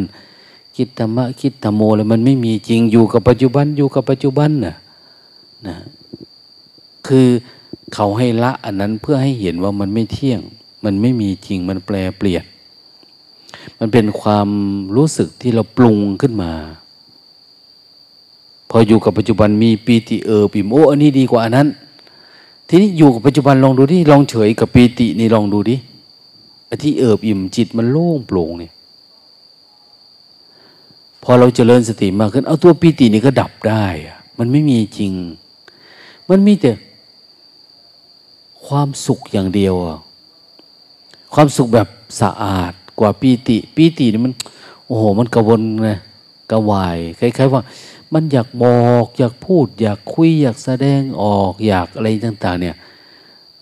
[0.80, 4.76] คิดธรรมะคิดธรรมโมอะไรมันไม่มีจริงอยู่กับปัจจุบันอยู่กับปัจจุบันน่ะ
[5.68, 5.76] นะ
[7.08, 7.28] คือ
[7.94, 10.42] เขาให้ละอันนั้นเพื่อให้เห็นว่ามันไม่เที่ยง
[10.86, 12.44] มันไม่มีจริงมันแปลเปลี่ยน
[13.80, 14.48] มันเป็นความ
[14.96, 16.52] รู้สึกที่เราปรุงขึ้นมา
[18.70, 21.68] พออยู่กับปัจจุบันมีปีติเออปิมโออันนี้ดีกว่าอันนั้น
[22.68, 25.76] ทีนี้อยู่กับปัจจุบันลองดูดิลองเฉยกับปีตินี่ลองดูดิ
[26.66, 28.72] ไอ้ที่เอิบอิ่มจิตมันโล่งโปร่งเนี่ย
[31.30, 33.86] อเราเจริญสติมากขึ้น เอาตัวปีตินี่ก็ดับได้
[34.38, 35.14] มันไม่มีจริง
[36.30, 36.72] มันมีแต่
[38.68, 39.76] ความสุขอย่างเดียว
[41.34, 41.88] ความสุขแบบ
[42.22, 44.34] สะอาดกว่าปีติ ปีตินี่มัน
[44.86, 46.00] โอ้โห มันกระวนนะ
[46.52, 47.62] กระวาย คล้ายๆว่า
[48.14, 52.76] มันอยากบอก อยากพูด อยากคุย อยากแสดงออก อยากอะไรต่าง ๆ เนี่ย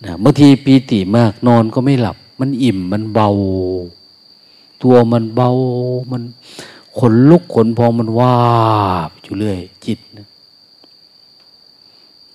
[0.04, 3.30] นะบางทีปีติมากนอนก็ไม่หลับ มันอิ่มมันเบา
[4.84, 5.50] ตัวมันเบา
[6.12, 6.24] มัน
[7.00, 8.38] ขนลุกขนพองมันวา
[9.10, 10.28] บอยู่เรื่อยจิตนะ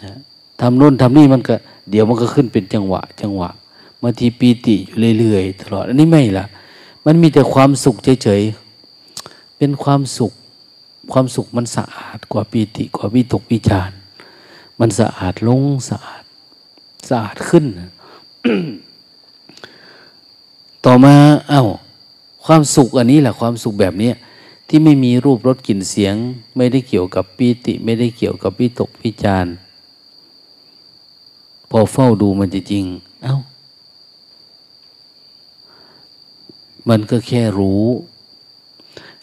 [0.03, 0.19] นะ
[0.61, 1.55] ทำนู่นทำนี่มันก็
[1.91, 3.51] เดี๋ยวมันก็ขึ้นเป็นจังหวะ จังหวะ
[4.03, 6.45] บางทีปีติอยู่เรื่อยๆตลอดอันนี้ไม่ละ
[7.07, 10.33] มันมีแต่ความสุขเฉยๆเป็นความสุข
[11.13, 13.91] ความสุขมันสะอาดกว่าปีติกว่าวิตกวิจาร
[14.81, 16.25] มันสะอาดลงสะอาด
[17.09, 17.65] สะอาดขึ้น
[20.85, 21.15] ต่อมา
[21.49, 21.65] เอา้า
[22.47, 24.11] ความสุขอันนี้แหละความสุขแบบนี้
[24.75, 26.15] ที่ไม่มีรูปรสกลิ่นเสียง
[26.57, 29.47] ไม่ได้เกี่ยวกับปีติ ไม่ได้เกี่ยวกับวิตกวิจาร
[31.71, 32.85] พอเฝ้าดูมันจะจริง
[33.23, 33.37] เอา้า
[36.89, 37.85] มันก็แค่รู้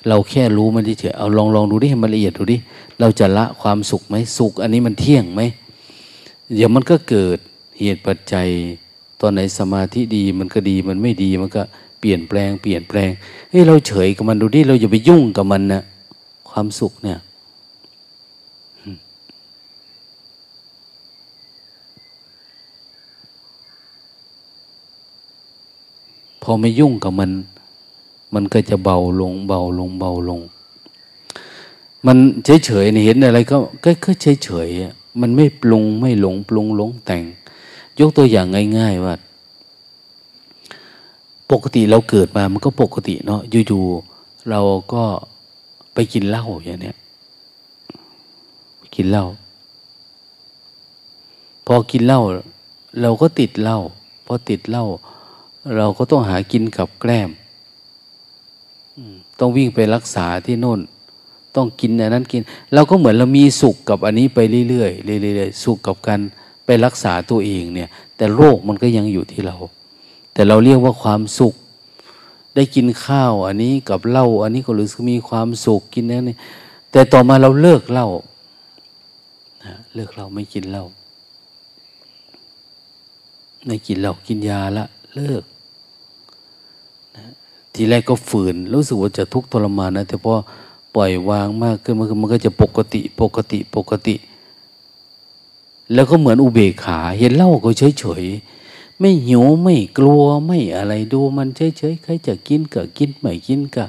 [0.08, 2.58] เราแค่รู้มันเฉยเอาลองลองดูดิให้มันละเอียดดูดิ
[3.00, 5.42] เราจะละความสุขไหมสุข อันนี้มันเที่ยงไหม
[6.56, 7.38] เดี๋ยวมันก็เกิด
[7.80, 8.48] เหตุปัจจัย
[9.20, 11.64] ตอนไหนสมาธิดีมันก็ดีมันไม่ดีมันก็
[12.00, 13.10] เปลี่ยนแปลง เปลี่ยนแปลง
[13.50, 15.84] เฮ้ยเราเฉยกับมันดูดิเราอย่าไปยุ่งกับมันนะ
[16.50, 17.20] ความสุขเนี่ย
[26.44, 27.32] พอไม่ยุ่งกับมัน
[28.34, 30.42] มันก็จะเบาลง เบาลง เบาลง
[32.08, 33.58] มันเฉยเฉยเห็นอะไรก็
[34.06, 34.70] ก็เฉยเฉย
[35.22, 37.24] มันไม่ปรุงไม่หลงปรุงหลงแต่ง
[38.00, 39.14] ยกตัวอย่างง่าย ๆ ว่า
[41.52, 44.62] ปกติเราเกิดมามันก็ปกติเนาะอยู่ๆเรา
[44.94, 45.04] ก็
[45.94, 46.98] ไปกินเหล้าอย่างเนี้ย
[48.96, 49.26] กินเหล้า
[51.66, 52.22] พอกินเหล้า
[53.02, 53.80] เราก็ติดเหล้า
[54.26, 54.86] พอติดเหล้า
[55.78, 57.30] เราก็ต้องหากินกับแกล้ม
[59.40, 60.80] ต้องวิ่งไปรักษาที่โน่น
[61.56, 62.42] ต้องกินอันนั้นกิน
[62.74, 66.20] เราก็เหมือนเรามีสุขกับอันนี้ไปเรื่อยๆเรื่อยๆสุขกับการ
[66.66, 69.56] ไปรักษาตัวเองเนี่ย แต่โรคมันก็ยังอยู่ที่เรา
[70.34, 71.54] แต่เราเรียกว่าความสุข
[72.56, 76.36] ได้กินข้าวอันนี้กับเหล้าอันนี้ก็รู้สึกมีความสุขกินนั้นนี่
[76.92, 78.08] แต่ต่อมาเราเลิกเหล้า
[79.96, 80.86] เลิกเหล้าไม่กินเหล้า
[83.66, 85.44] ไม่กินเหล้ากินยาละ เลิก
[87.74, 90.34] ทีแรกก็ฝืน รู้สึกว่าจะทุกข์ทรมานนะแต่พอ
[90.96, 94.16] ปล่อยวางมากขึ้นมันมันก็จะปกติปกติปกติ
[95.94, 98.24] แล้วก็เหมือนอุเบกขา เห็นเล่าก็เฉยเฉย
[99.00, 103.86] ไม่หิวไม่กลัวไม่อะไรดูมันเฉยเฉยใครจะกินก็กินไม่กินก็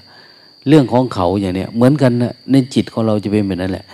[0.69, 3.85] เรื่องของเขาอย่างเนี้ยเหมือนกันนะในจิตของเราจะเป็นแบบนั้นแหละ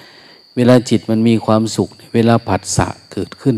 [0.56, 3.56] เวลาจิตมันมีความสุข เวลาผัสสะเกิดขึ้น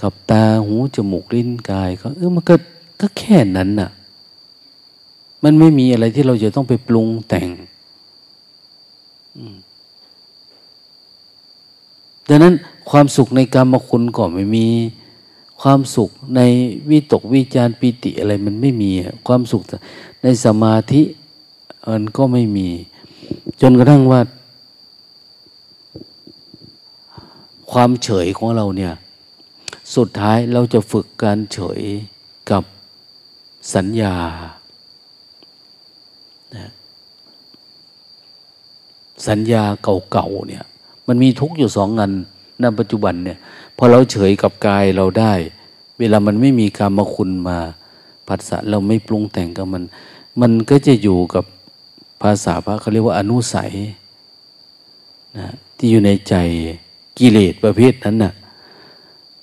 [0.00, 2.54] กับตาหูจมูกลิ้นกายก็เออมันก็
[3.00, 3.90] ก็แค่นั้นน่ะ
[5.44, 7.48] มันไม่มีอะไรที่เราจะต้องไปปรุงแต่ง
[12.28, 12.54] ดังนั้น
[12.90, 14.66] ความสุขในกรรมคุณก็ไม่มี
[15.62, 16.40] ความสุขใน
[16.90, 18.90] วิตกวิจารปิติอะไรมันไม่มี
[19.26, 19.62] ความสุข
[20.22, 21.02] ในสมาธิ
[21.90, 22.68] มันก็ไม่มี
[23.60, 24.20] จนกระทั่งว่า
[27.72, 28.92] ความเฉยของเราเนี่ย
[29.96, 31.80] สุดท้ายเราจะฝึกการเฉย
[32.50, 32.62] กับ
[33.74, 34.14] สัญญา
[39.28, 39.62] สัญญา
[40.12, 40.64] เก่าๆเนี่ย
[41.08, 42.10] มันมีทุกอยู่สองงัน
[42.60, 43.38] ในปัจจุบันเนี่ย
[43.82, 45.32] พอเราเฉยกับกายเราได้
[45.98, 47.58] เวลามันไม่มีกรรมคุณมา
[48.28, 49.82] ผัสสะเราไม่ปรุงแต่งกับมัน
[50.40, 51.44] มันก็จะอยู่กับ
[52.22, 53.72] ภาษาพระเขาเรียกว่าอนุสัย
[55.38, 56.34] นะที่อยู่ในใจ
[57.18, 58.32] กิเลสประเภทนั้นน่ะ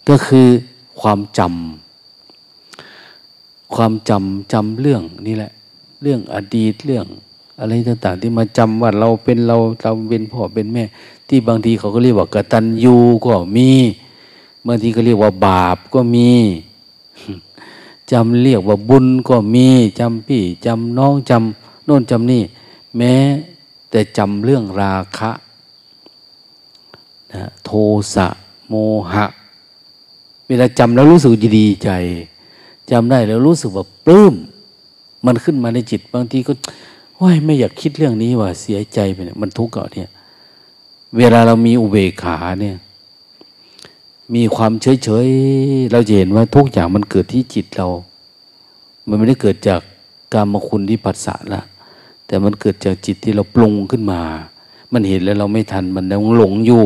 [0.10, 0.48] ก็คือ
[1.02, 5.52] ความจำความจำจำเรื่องนี่แหละ
[6.02, 7.06] เรื่องอดีตเรื่อง
[7.60, 10.84] อะไรต่างๆ ที่มาจำว่าเราเป็นเราเราเป็นพ่อเป็นแม่
[11.28, 12.96] ที่บางทีเขาก็เรียกว่ากตัญญู
[13.26, 13.70] ก็มี
[14.68, 16.32] บางทีก็เรียกว่าบาปก็มี
[18.12, 19.68] จำเรียกว่าบุญก็มี
[20.00, 22.44] จำพี่จำน้องจำโน่นจำนี่
[22.98, 23.14] แม้
[23.90, 25.32] แต่จำเรื่องราคะ
[27.34, 27.70] นะโท
[28.14, 28.28] สะ
[28.68, 28.74] โม
[29.14, 29.26] หะ
[30.48, 31.90] เวลาจำแล้วรู้สึกดีใจ
[32.92, 34.34] จำได้แล้วรู้สึกว่าปลื้ม
[35.26, 36.54] มันขึ้นมาในจิต บางทีก็
[37.20, 40.10] ว่าไม่อยากคิดเรื่องนี้ว่าเสียใจไปเนี่ยมันทุกข์เกาเนี่ย
[41.18, 42.78] เวลาเรามีอุเบกขาเนี่ย
[44.36, 45.28] มีความเฉยเฉย
[45.92, 47.88] เราจะเห็นว่าทุกอย่างมันเกิดที่จิตเรา
[49.08, 49.82] มันไม่ได้เกิดจาก
[50.34, 51.62] กรรมคุณที่ปัสสะละ
[52.26, 54.22] แต่มันเกิดจากจิตที่เราปรุงขึ้นมา
[54.94, 56.84] มันเห็นแล้วเราไม่ทันมันยังหลงอยู่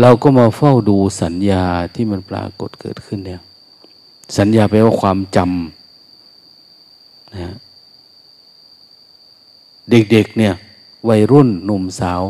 [0.00, 3.40] เราก็มาเฝ้าดูสัญญาที่มันปรากฏเกิดขึ้นเนี่ย
[4.38, 7.54] สัญญาแปลว่าความจำนะ
[9.90, 10.54] เด็กๆเนี่ย
[11.08, 12.22] วัยรุ่นหนุ่มสาว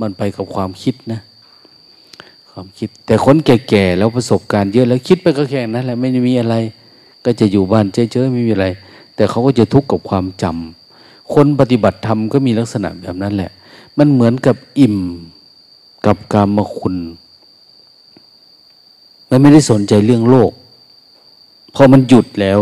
[0.00, 1.20] มันไปกับความคิดนะ
[2.60, 6.56] ความคิด แต่คนแก่ๆแล้วประสบการณ์เยอะแล้วคิดไปก็แค่นั้นแหละไม่มีอะไร
[7.24, 8.66] ก็จะอยู่บ้านเฉยๆไม่มีอะไร
[9.14, 13.50] แต่เขาก็จะทุกข์กับความจำคนปฏิบัติธรรมก็มีลักษณะแบบนั้นแหละ
[13.98, 14.98] มันเหมือนกับอิ่ม
[16.06, 16.96] กับกามคุณ
[19.30, 20.50] มันไม่ได้สนใจเรื่องโลก
[21.74, 22.60] พอมันหยุดแล้ว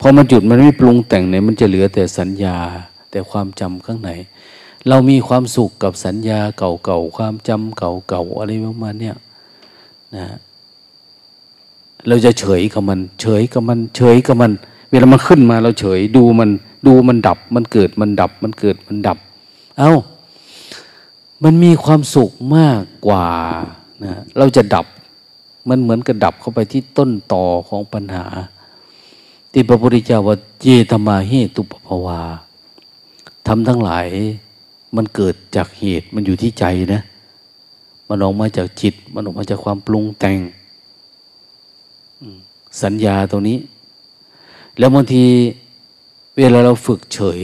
[0.00, 2.56] พอมันหยุดมันไม่ปรุงแต่งเนี่ยมันจะเหลือแต่สัญญา
[3.10, 4.10] แต่ความจำข้างใน
[4.88, 9.16] เรามีความสุขกับสัญญาเก่าๆ ความจำเก่าๆ อะไรประมาณเนี้ย
[10.16, 10.26] นะ
[12.08, 14.52] เราจะเฉยกับมัน เฉยกับมัน เฉยกับมัน
[14.90, 16.50] เวลามันขึ้นมาเราเฉยดูมัน
[16.86, 19.18] ดูมันดับ มันเกิดมันดับ มันเกิดมันดับ
[19.78, 19.94] เอา้า
[21.44, 23.26] มันมีความสุขมากกว่า
[24.04, 24.86] นะเราจะดับ
[25.68, 28.26] มันเหมือนกับดับเข้าไปที่ต้นต่อของปัญหา
[29.52, 32.20] ที่พระพุทธเจ้าว่าเยตมาเหตุปภาวา
[33.46, 34.08] ทำทั้งหลาย
[34.96, 37.02] มันเกิดจากเหตุมันอยู่ที่ใจนะ
[38.08, 40.38] มันออกมาจากจิต มันออกมาจากความปรุงแต่ง
[42.82, 43.58] สัญญาตรงนี้
[44.78, 45.24] แล้วบางที
[46.38, 47.42] เวลาเราฝึกเฉย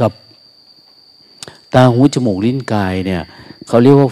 [0.00, 0.12] กับ
[1.74, 3.22] ตาหูจมูกลิ้นกายเนี่ย
[3.66, 4.08] เขาเรียกว่า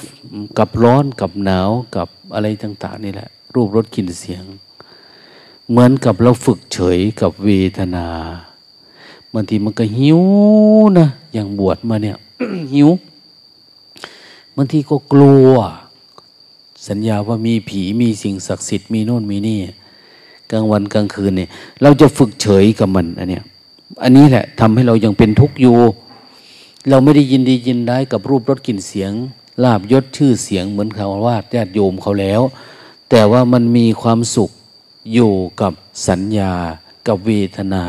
[0.59, 4.45] กับร้อนกับหนาวกับอะไรต่าง ๆ นี่แหละ รูปรสกลิ่นเสียง
[5.69, 10.21] เหมือนกับเราฝึกเฉยกับเวทนาางทีมันก็หิว
[10.99, 12.17] นะ อย่างบวชมาเนี่ย
[12.75, 12.89] หิว
[14.57, 15.53] บางทีก็กลัว
[16.89, 19.59] สัญญาว่ามีผีมีสิ่งศักดิ์สิทธิ์มีโน่นมีนี่
[20.51, 21.49] กลางวันกลางคืนเนี่ย
[21.83, 23.45] เราจะฝึกเฉยกับมันอันเนี้ย
[24.03, 25.77] อันนี้แหละทำให้เรายังเป็นทุกข์อยู่
[26.89, 29.13] เราไม่ได้ยินดียินร้ายกับรูปรสกลิ่นเสียง
[29.65, 32.41] ลาบยศชื่อเสียงเหมือนเขาวาดญาติโยมเขาแล้ว
[33.11, 34.51] แต่ว่ามันมีความสุข
[35.15, 35.73] อยู่กับ
[36.09, 36.53] สัญญา
[37.07, 37.85] กับเวทนา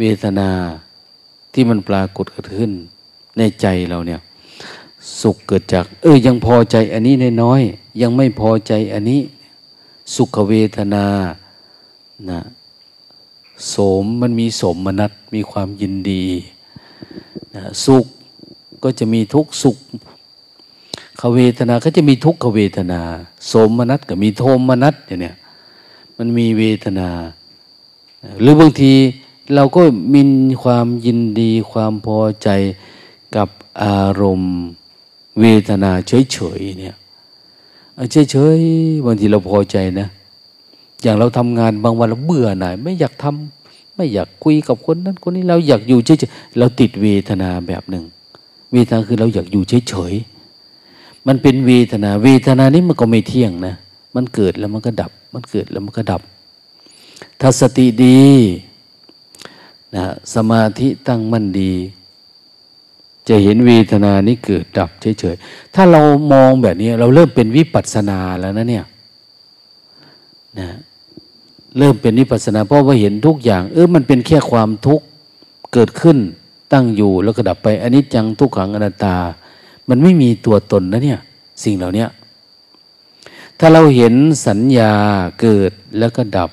[0.00, 0.50] เวทนา
[1.52, 2.72] ที่มันปรากฏเกิดขึ้น
[3.36, 4.20] ในใจเราเนี่ย
[5.20, 9.20] สุขเกิดจาก เออยังพอใจอันนี้น้อยๆยังไม่พอใจอันนี้
[10.14, 11.06] สุขเวทนา
[12.30, 12.40] นะ
[13.68, 16.24] โสมมันมีสมมนัตมีความยินดี
[17.54, 18.06] นะสุข
[18.82, 19.76] ก็จะมีทุกสุข
[21.20, 23.00] ขเวทนาก็จะมีทุกขเวทนา
[23.48, 25.36] โสมมนัตก็มีโทมนัตอย่างเนี้ย
[26.16, 27.08] มันมีเวทนา
[28.40, 28.92] หรือบางที
[29.54, 29.82] เราก็
[30.14, 30.22] มี
[30.62, 32.48] ความยินดีความพอใจ
[33.36, 33.48] กับ
[33.82, 34.56] อารมณ์
[35.40, 36.94] เวทนาเฉยๆเนี่ย
[38.30, 40.08] เฉยๆบางทีเราพอใจนะ
[41.02, 48.04] อย่างเราทำงานบางวันเราเบื่อหน่ายไม่อยากทำไม่อยากคุยกับคนนั้นคนนี้เราอยากอยู่เฉยๆเราติดเวทนาแบบหนึ่ง
[48.72, 53.74] เวทนาคือเราอยากอยู่เฉยๆมันเป็นเวทนา เวทนานี้มันก็ไม่เที่ยงนะ
[54.14, 56.22] มันเกิดแล้วมันก็ดับ มันเกิดแล้วมันก็ดับ
[57.40, 58.20] ถ้าสติดี
[59.96, 61.74] นะสมาธิตั้งมั่นดี
[63.28, 68.84] จะเห็นเวทนานี้เกิดดับเฉยๆ ถ้าเรามองแบบนี้ เราเริ่มเป็นวิปัสสนาแล้วนะเนี่ย
[70.58, 70.68] นะ
[71.78, 75.04] เริ่มเป็นวิปัสนา เพราะว่าเห็นทุกอย่าง เออมันเป็นแค่ความทุกข์
[75.72, 76.18] เกิดขึ้น
[76.72, 79.16] ตั้งอยู่แล้วก็ดับไปอันนี้จังทุกขังอนัตตา
[79.88, 81.20] มันไม่มีตัวตนนะเนี่ย
[81.64, 82.06] สิ่งเหล่านี้
[83.58, 84.14] ถ้าเราเห็น
[84.46, 84.92] สัญญา
[85.40, 86.50] เกิดแล้วก็ดับ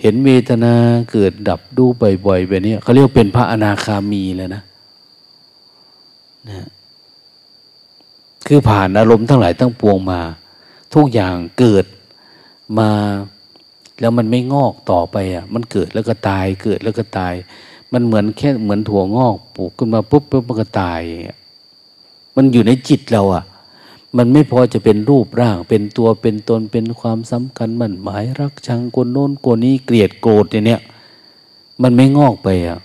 [0.00, 0.74] เห็นเวทนา
[1.12, 1.84] เกิดดับดู
[2.26, 4.62] บ่อยๆแบบนี้เขาเรียกเป็นพระอนาคามีแล้วนะ
[6.50, 6.66] นะ
[8.46, 10.20] คือผ่านอารมณ์ทั้งหลายทั้งปวงมา
[10.94, 11.84] ทุกอย่างเกิด
[12.78, 12.90] มา
[14.00, 17.34] แล้วมันไม่งอกต่อไปอะ มันเกิดแล้วก็ตาย เกิดแล้วก็ตาย
[17.92, 21.00] มันเหมือนแค่เหมือนถั่วงอกปลูกขึ้นมาปุ๊บปุ๊บมันก็ตาย
[22.36, 23.44] มันอยู่ในจิตเราอะ
[24.16, 30.80] มันไม่พอจะเป็นรูปร่าง เป็นตัวเป็นตนเป็นความสำคัญมันหมายรักชังคนโน้นคนนี้เกลียดโกรธเนี่ย
[31.82, 32.78] มันไม่งอกไปอะ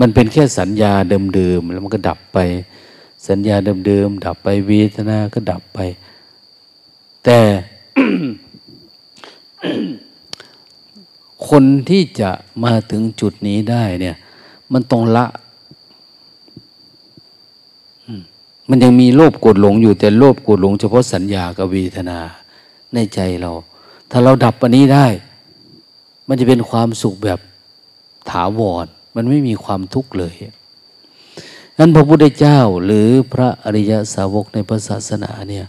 [0.00, 0.92] มันเป็นแค่สัญญา
[1.34, 2.38] เดิมๆแล้วมันก็ดับไป
[3.28, 5.78] สัญญาเดิมๆดับไปเวทนาก็ดับไป
[7.24, 7.38] แต่
[11.48, 12.30] คนที่จะ
[12.64, 14.16] มาถึงจุดนี้ได้เนี่ย
[14.72, 15.26] มันต้องละ
[18.68, 22.18] มันยังมีโลภโกรธหลงอยู่แต่โลภโกรธหลง เฉพาะสัญญากับเวทนา
[22.94, 23.52] ในใจเรา
[24.10, 25.06] ถ้าเราดับอันนี้ได้
[26.28, 27.38] มันจะเป็นความสุขแบบ
[28.30, 30.34] ถาวร มันไม่มีความทุกข์เลย
[31.78, 35.66] นั้นพระพุทธเจ้าหรือพระอริยสาวกในพระศาสนาเนี่ย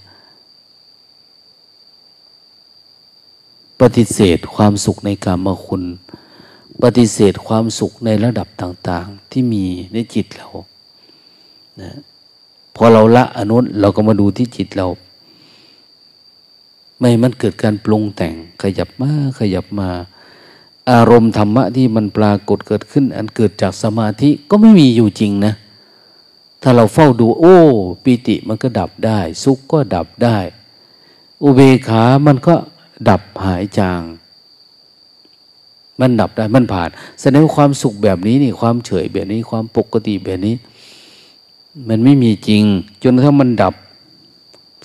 [3.81, 5.83] ปฏิเสธความสุขในกามคุณ
[6.83, 10.49] ปฏิเสธความสุขในระดับต่าง ๆ ที่มีในจิตเรา
[11.81, 11.91] นะ
[12.75, 14.87] พอเราละอนุนเราก็มาดูที่จิตเรา
[16.99, 19.89] ไม่มันเกิดการปรุงแต่ง ขยับมาขยับมา
[20.91, 25.53] อารมณ์ธรรมะที่มันปรากฏเกิดขึ้น อันเกิดจากสมาธิก็ไม่มีอยู่จริงนะ
[26.61, 27.57] ถ้าเราเฝ้าดู โอ้
[28.03, 30.37] ปิติมันก็ดับได้ สุขก็ดับได้
[31.43, 32.55] อุเบขา มันก็
[33.09, 34.01] ดับหายจาง
[35.99, 36.89] มันดับได้ มันผ่าน
[37.21, 40.55] แสดงความสุขแบบนี้นี่ ความเฉยแบบนี้ ความปกติแบบนี้
[41.87, 42.63] มันไม่มีจริง
[43.03, 43.73] จนถ้ามันดับ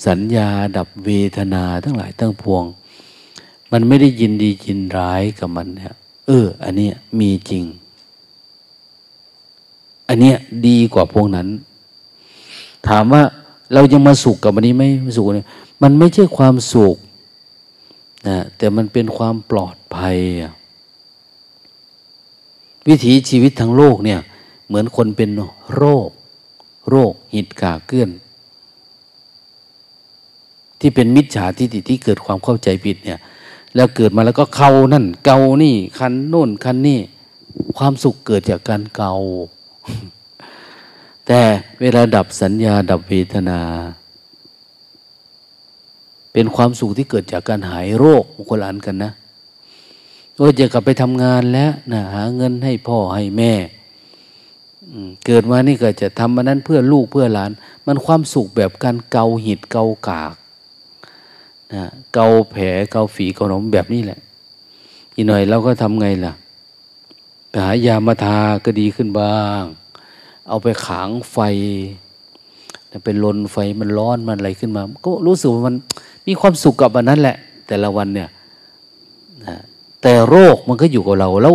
[0.06, 2.64] สัญญาดับเวทนาทั้งหลายทั้งพวง
[3.72, 5.94] มันไม่ได้ยินดียินร้ายกับมันเนี่ย
[6.26, 6.88] เออ อันนี้
[7.20, 7.64] มีจริง
[10.08, 11.48] อันเนี้ยดีกว่าพวกนั้น
[12.88, 13.22] ถามว่า
[13.72, 14.84] เรายังมาสุขกับอันนี้ไหม
[15.16, 15.48] สุขเนี่ย
[15.82, 16.96] มันไม่ใช่ความสุข
[18.28, 20.16] นะแต่มันเป็นความปลอดภัย
[22.86, 24.20] วิถีชีวิตทั้งโลกเนี่ย
[24.66, 25.30] เหมือนคนเป็น
[25.76, 26.08] โรค
[26.90, 28.10] โรคหิดกาเกื้อน
[30.80, 33.20] ที่เป็นมิจฉาทิฏฐิที่เกิดความเข้าใจผิดเนี่ย
[33.74, 37.00] แล้วเกิดมาแล้วก็เกานั่น เกานี่ คันโน่นคันนี่
[37.78, 39.12] ความสุขเกิดจากการเกา
[41.26, 41.40] แต่
[41.80, 43.60] เวลาดับสัญญาดับเวทนา
[46.32, 49.10] เป็นความสุขที่เกิดจากการหายโรคคนละอันกันนะ
[50.42, 53.52] ว่าจะกลับไปทำงานแล้วนะหาเงินให้พ่อให้แม่
[55.26, 57.50] เกิดมานี่ก็จะทำมันนั้นเพื่อลูกเพื่อหลาน
[57.86, 60.34] มันความสุขแบบการเกาหิดเกากาก
[61.74, 64.18] นะเกาแผลเกาฝีเกาหนมแบบนี้แหละ
[65.14, 66.32] อีกหน่อยเราก็ทำไงล่ะ
[67.56, 69.62] หายามาทาก็ดีขึ้นบ้าง
[70.48, 71.38] เอาไปขางไฟ
[73.04, 75.74] เป็นลนไฟมันร้อนมันอะไรขึ้นมา ก็รู้สึกว่ามัน
[76.26, 77.36] มีความสุขกับอันนั้นแหละ
[77.68, 78.28] แต่ละวันเนี่ย
[80.02, 81.54] แต่โรคมันก็อยู่กับเรา แล้ว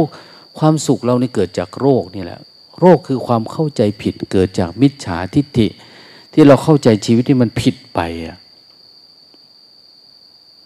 [0.59, 2.39] ความสุขเรานี่เกิดจากโรคนี่แหละ
[2.79, 5.67] โรคคือความเข้าใจผิดเกิดจากมิจฉาทิฏฐิ
[6.33, 8.37] ที่เราเข้าใจชีวิตที่มันผิดไปอะ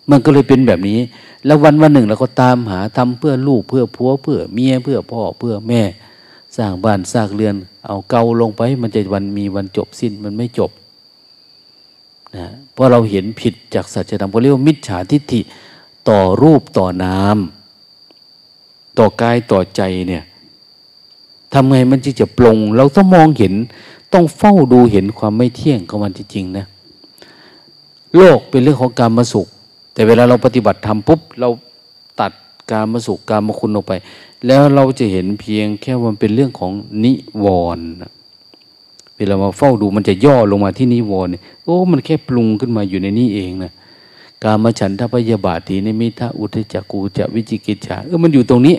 [0.10, 1.00] มันก็เลยเป็นแบบนี้
[1.46, 5.82] แล้ววันวันหนึ่งเราก็ตามหาทำเพื่อลูกเพื่อผัวเพื่อเมียเพื่อพ่อเพื่อแม่
[6.58, 7.56] สร้างบ้านสร้างเรือน
[7.88, 10.72] เอาเกาลงไป มันจะวันมีวันจบสิ้นมันไม่จบ
[12.36, 15.42] นะเพราะเราเห็นผิดจากสัจธรรมเขาเรียกว่ามิจฉาทิฏฐิ
[16.10, 17.38] ต่อรูปต่อนาม
[18.98, 20.24] ต่อกายต่อใจเนี่ย
[21.54, 23.54] ทำไงมันจึงจะปลง เราต้องมองเห็น
[24.14, 26.66] ต้องเฝ้าดูเห็นความไม่เที่ยงของมันจริงๆนะ
[28.16, 29.48] โลกเป็นเรื่องของการมาสุข
[29.94, 31.50] แต่เวลาเราปฏิบัติทำปุ๊บ เรา
[32.20, 32.32] ตัด
[32.72, 33.94] การมาสุขการมาคุณออกไป
[34.46, 36.72] แล้วเราจะเห็นเพียงแค่มันเป็นเรื่องของ
[37.04, 37.46] นิว
[37.78, 37.88] รณ์
[39.18, 41.32] เวลามาเฝ้าดูมันจะย่อลงมาที่นิวรณ์
[41.64, 43.72] โอ้ มันแค่ปรุงขึ้นมาอยู่ในนี้เองนะ
[44.44, 48.76] การมาฉันทพยาบาทีนิมิทะอุทจักกูจะวิจิกิจฉาเออมันอยู่ตรงนี้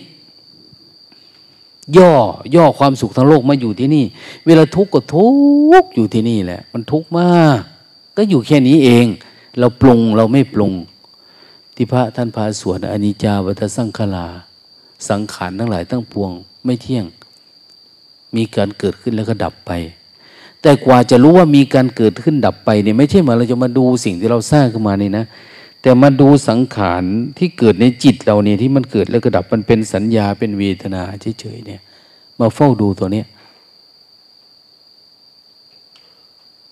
[1.97, 2.13] ย่อ
[2.55, 4.05] ย่อความสุขทั้งโลกมาอยู่ที่นี่
[4.47, 5.29] เวลาทุกข์ก็ทุ
[5.83, 7.61] กข์อยู่ที่นี่แหละ มันทุกข์มาก
[8.17, 9.07] ก็อยู่แค่นี้เอง
[9.59, 10.73] เราปรุงเราไม่ปรุง
[11.75, 14.27] ที่พระท่านพาสวดอนิจจาวัฏสังขลา
[15.09, 16.31] สังขารทั้งหลายทั้งปวง
[16.65, 17.05] ไม่เที่ยง
[18.37, 19.73] มีการเกิดขึ้นแล้วก็ดับไป
[20.63, 25.25] แต่กว่าจะรู้ว่ามีการเกิดขึ้นดับไปเนี่ยไม่ใช่มาเราจะมาดูสิ่งที่เราสร้างขึ้นมานี่นะ
[25.83, 27.05] แต่มาดูสังขาร
[27.39, 31.03] ที่เกิดในจิตเราเนี่ยที่มันเกิดแล้วก็ดับมันเป็นสัญญาเป็นเวทนา
[31.41, 31.81] เฉยๆเนี่ย
[32.39, 33.27] มาเฝ้าดูตัวเนี้ย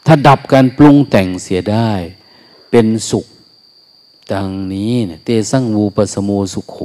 [0.06, 1.90] ถ้าดับการปรุงแต่งเสียได้
[2.70, 3.26] เป็นสุข
[4.32, 6.76] ดังนี้เนี่ยเตสั่งวูปสโมสุขโข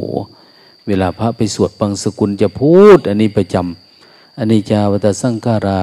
[0.88, 5.82] เวลาพระไปสวดบางสกุลจะพูด อันนี้ประจำอันนี้จาวัตสังการา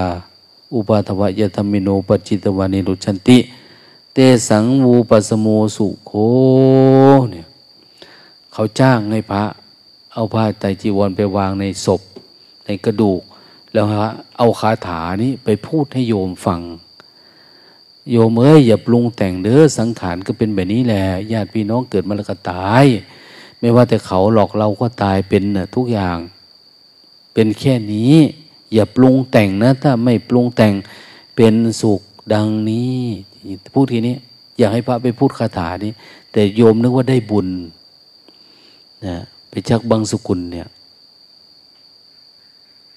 [0.75, 3.39] อุปาทวายธรรมิโนปจิตวานิรุชันติ
[4.15, 5.47] เตสังวูปสโม
[5.77, 6.13] สุโค
[7.31, 7.47] เนี่ย
[8.53, 9.45] เขาจ้างให้พระ
[10.13, 12.01] เอาผ้าไตจีวรไปวางในศพ
[12.67, 13.21] ในกระดูก
[13.73, 14.07] แล้วฮะ
[14.37, 16.61] เอาคาถานี้ไปพูดให้โยมฟัง
[18.11, 22.87] โยมเอ้ยอย่าปรุงแต่งเด้อสังขารก็เป็นแบบนี้แหละญาติพี่น้องเกิดมาแล้วก็ตาย
[23.61, 26.19] ไม่ว่าแต่เขาหลอกเราก็ตายเป็นนะทุกอย่าง
[27.35, 28.15] เป็นแค่นี้
[28.73, 30.73] อย่าปรุงแต่งนะ ถ้าไม่ปรุงแต่ง
[31.37, 32.01] เป็นสุข
[32.35, 33.01] ดังนี้
[33.75, 34.15] พูดทีนี้
[34.59, 35.93] อยากให้พระไปพูดคาถานี้
[36.33, 37.49] แต่โยมนึกว่าได้บุญ
[39.07, 39.17] นะ
[39.51, 40.69] ไปชักบังสุกุลเนี่ย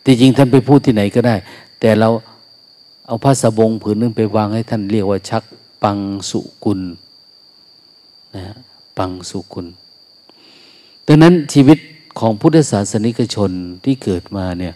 [0.06, 1.36] ที่จริงท่านไปพูดที่ไหนก็ได้
[1.80, 2.10] แต่เรา
[3.08, 5.44] เอาผ้าสบงผืนนึงไปวางให้ท่านเรียกว่าชัก
[5.84, 5.98] ปัง
[6.30, 6.82] สุกุล
[8.36, 8.44] นะ
[8.98, 9.68] ปังสุกุล
[11.08, 11.78] ดังนั้นชีวิต
[12.20, 13.52] ของพุทธศาสนิกชน
[13.84, 14.74] ที่เกิดมาเนี่ย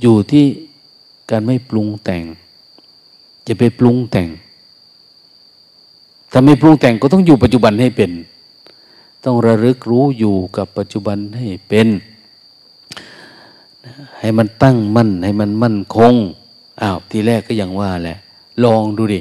[0.00, 0.44] อยู่ที่
[1.30, 2.24] การไม่ปรุงแต่ง
[3.46, 4.28] จะไปปรุงแต่ง
[6.32, 8.10] ถ้าไม่ปรุงแต่งก็ต้องอยู่ปัจจุบันให้เป็น
[9.24, 11.88] ต้องระลึกรู้อยู่กับปัจจุบันให้เป็น
[14.20, 16.14] ให้มันตั้งมั่น ให้มันมั่นคง
[16.82, 18.18] อ้าว ทีแรกก็ยังว่าแหละ
[18.64, 19.20] ลองดูดิ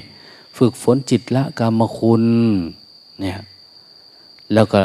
[0.58, 2.24] ฝึกฝนจิตละกรรมคุณ
[3.20, 3.40] เนี่ย
[4.54, 4.82] แล้วก็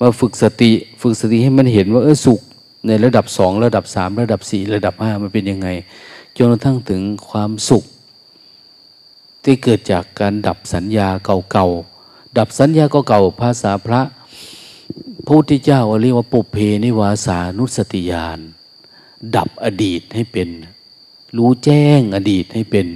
[0.00, 0.72] มาฝึกสติ
[1.02, 2.40] ฝึกสติให้มันเห็นว่าเออสุข
[2.86, 5.68] ในระดับสองระดับสามระดับสี่ระดับห้ามันเป็นยังไง
[6.36, 7.84] จนกระทั่งถึงความสุข
[9.44, 11.08] ที่เกิดจากการดับสัญญา
[11.52, 14.00] เก่าๆ ดับสัญญาเก่าๆ ภาษาพระ
[15.26, 18.38] พุทธเจ้าเรียกว่าปุเพนิวาสานุสติยาน
[19.36, 20.48] ดับอดีตให้เป็น
[21.36, 22.86] รู้แจ้งอดีตให้เป็น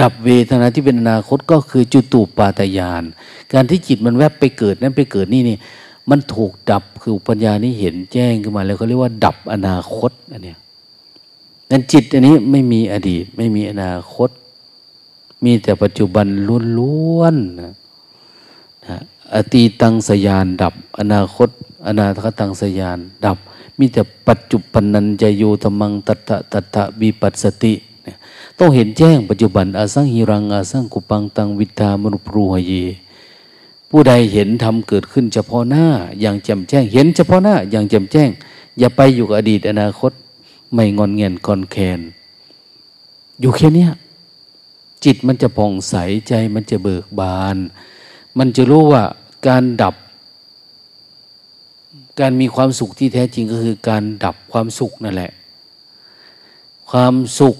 [0.00, 3.02] ดับเวทนาที่เป็นอนาคตก็คือจุตูปาตยาน
[3.52, 5.56] การที่จิตมันแวบไปเกิดนั้นไปเกิดนี่นี่
[6.10, 10.58] มันถูกดับคือปัญญานี้เห็นแจ้งขึ้นมาแล้วเขาเรียกว่า ดับอนาคตอันเนี้ย
[11.70, 14.30] นั้นจิตอันนี้ไม่มีอดีต ไม่มีอนาคต
[15.44, 16.26] มีแต่ปัจจุบัน
[16.78, 17.72] ล้วนๆนะ
[18.86, 18.96] นะ
[19.34, 21.48] อตีตังสยานดับ อนาคต
[21.86, 23.38] อนาคตังสยานดับ
[23.78, 27.74] มีแต่ปัจจุบันนันจะโยธมังตัตตะตัตตะบีปัสสติ
[28.58, 32.72] ต้องเห็นแจ้งปัจจุบันอาสังหิรังอาสังกุปังตังวิตามนุปรูหเย
[33.90, 35.86] ผู้ใดเห็นธรรมเกิดขึ้นเฉพาะหน้า
[36.20, 38.28] อย่างแจ่มแจ้ง เห็นเฉพาะหน้า อย่างแจ่มแจ้ง
[38.78, 40.12] อย่าไปอยู่กับอดีตอนาคต
[40.74, 42.00] ไม่งอนเงียนกอนแคน
[43.40, 43.86] อยู่แค่นี้
[45.04, 45.94] จิตมันจะผ่องใส
[46.28, 47.56] ใจมันจะเบิกบาน
[48.38, 49.04] มันจะรู้ว่า
[49.48, 49.94] การดับ
[52.20, 55.30] การมีความสุขที่แท้จริงก็คือการดับความสุขนั่นแหละ
[56.90, 57.56] ความสุข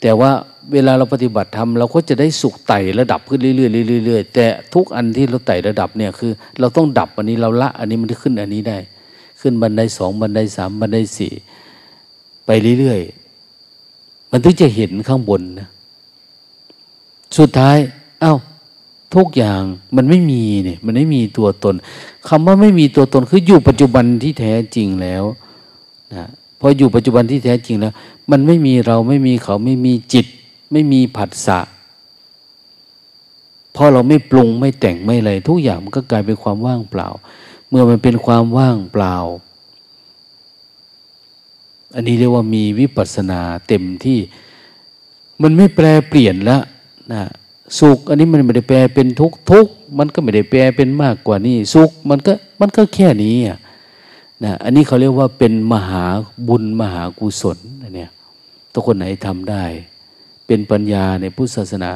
[0.00, 0.30] แต่ว่า
[0.72, 3.54] เวลาเราปฏิบัติธรรมเราก็จะได้สุขไต่ระดับขึ้นเรื่อ
[3.96, 8.78] ยๆเรื่อยๆแต่ทุกอันที่เราไต่ระดับเนี่ยคือ เราต้องดับอันนี้เราละ อันนี้มันขึ้นอันนี้ได้
[9.40, 11.32] ขึ้นบันไดสองบันไดสามบันไดสี่
[12.46, 15.68] ไปเรื่อยๆ มันถึงจะเห็นข้างบนนะ
[17.38, 17.76] สุดท้าย
[18.20, 18.34] เอา้า
[19.14, 19.62] ทุกอย่าง
[19.96, 21.74] มันไม่มีเนี่ย มันไม่มีตัวตน
[22.28, 25.24] คำว่าไม่มีตัวตนคืออยู่ปัจจุบันที่แท้จริงแล้ว
[26.14, 26.28] นะ
[26.60, 27.92] พออยู่ปัจจุบันที่แท้จริงแล้ว
[28.30, 30.26] มันไม่มีเราไม่มีเขาไม่มีจิต
[30.72, 31.60] ไม่มีผัสสะ
[33.76, 37.08] พอเราไม่ปรุงไม่แต่งไม่อะไรทุกอย่างมันก็กลายเป็นความว่างเปล่า
[37.68, 39.16] เมื่อมันเป็นความว่างเปล่า
[41.94, 44.18] อันนี้เรียกว่ามีวิปัสสนาเต็มที่
[45.42, 46.62] มันไม่แปลเปลี่ยนแล้ว
[47.12, 47.22] นะ
[47.78, 49.66] สุข อันนี้มันไม่ได้แปลเป็นทุกทุก
[49.98, 53.58] มันก็ไม่ได้แปลเป็นมากกว่านี้สุขมันก็มันก็แค่นี้อะ
[54.44, 56.04] นะอันนี้เขาเรียกว่าเป็นมหา
[56.48, 57.58] บุญมหากุศล
[57.94, 58.10] เนี่ย
[58.72, 59.64] ทุกคนไหนทำได้
[60.46, 61.90] เป็นปัญญาในพุทธศาสนา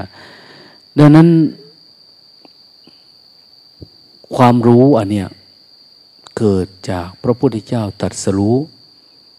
[0.98, 1.28] ดังนั้น
[4.36, 5.28] ความรู้อันเนี้ย
[6.38, 8.56] เกิดจากพระพุทธเจ้าตรัสรู้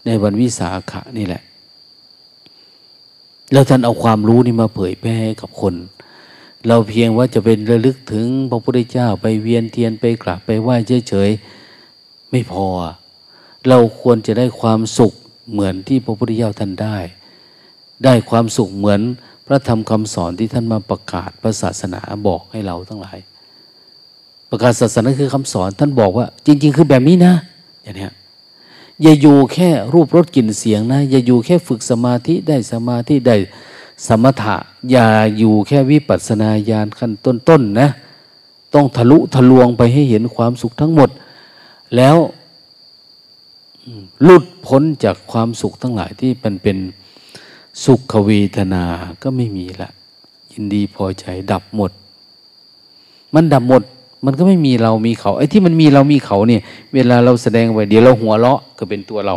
[0.06, 1.42] ในวันวิสาขะนี่แหละ
[3.52, 5.74] แล้วท่านเอาความรู้นี่มาเผยแพร่ให้กับคน
[6.68, 10.76] เราเพียงว่าจะเป็นระลึกถึงพระพุทธเจ้าไปเวียนเทียนไปกราบไปไหว้
[11.08, 12.66] เฉยๆไม่พอ
[13.68, 15.12] เราควรจะได้ความสุข
[15.50, 16.98] เหมือนที่พระพุทธเจ้าท่านได้
[18.04, 19.00] ได้ความสุขเหมือน
[19.46, 23.18] พระธรรมคำสอนที่ท่านมาประกาศพระศาสนาบอกให้เราทั้งหลาย
[24.50, 27.34] ประกาศศาสนาคือคำสอนท่านบอกว่า จริง ๆ คือแบบนี้นะ
[27.82, 28.08] อย่างนี้
[29.02, 33.36] อย่าอยู่แค่รูปรสกลิ่นเสียงนะ อย่าอยู่แค่ฝึกสมาธิได้สมาธิได้
[34.06, 34.56] สมถะ
[34.90, 35.06] อย่า
[35.38, 37.88] อยู่แค่วิปัสสนาญาณขั้นต้นๆนนะ
[38.74, 41.10] ต้องทะลุทะลวงไปให้เห็นความสุขทั้งหมด
[41.96, 42.16] แล้ว
[44.22, 46.76] หลุดพ้นจากความสุขทั้งหลายที่มันเป็น
[47.84, 48.84] สุขเวทนา
[49.22, 49.90] ก็ไม่มีละ
[50.52, 51.90] ยินดีพอใจดับหมด
[53.34, 53.82] มันดับหมด
[54.24, 56.62] มันก็ไม่มีเรามีเขาไอ้ที่มันมีเรามีเขาเนี่ย
[56.94, 59.36] เวลาเราแสดงไปเดี๋ยวเราหัวเราะก็เป็นตัวเรา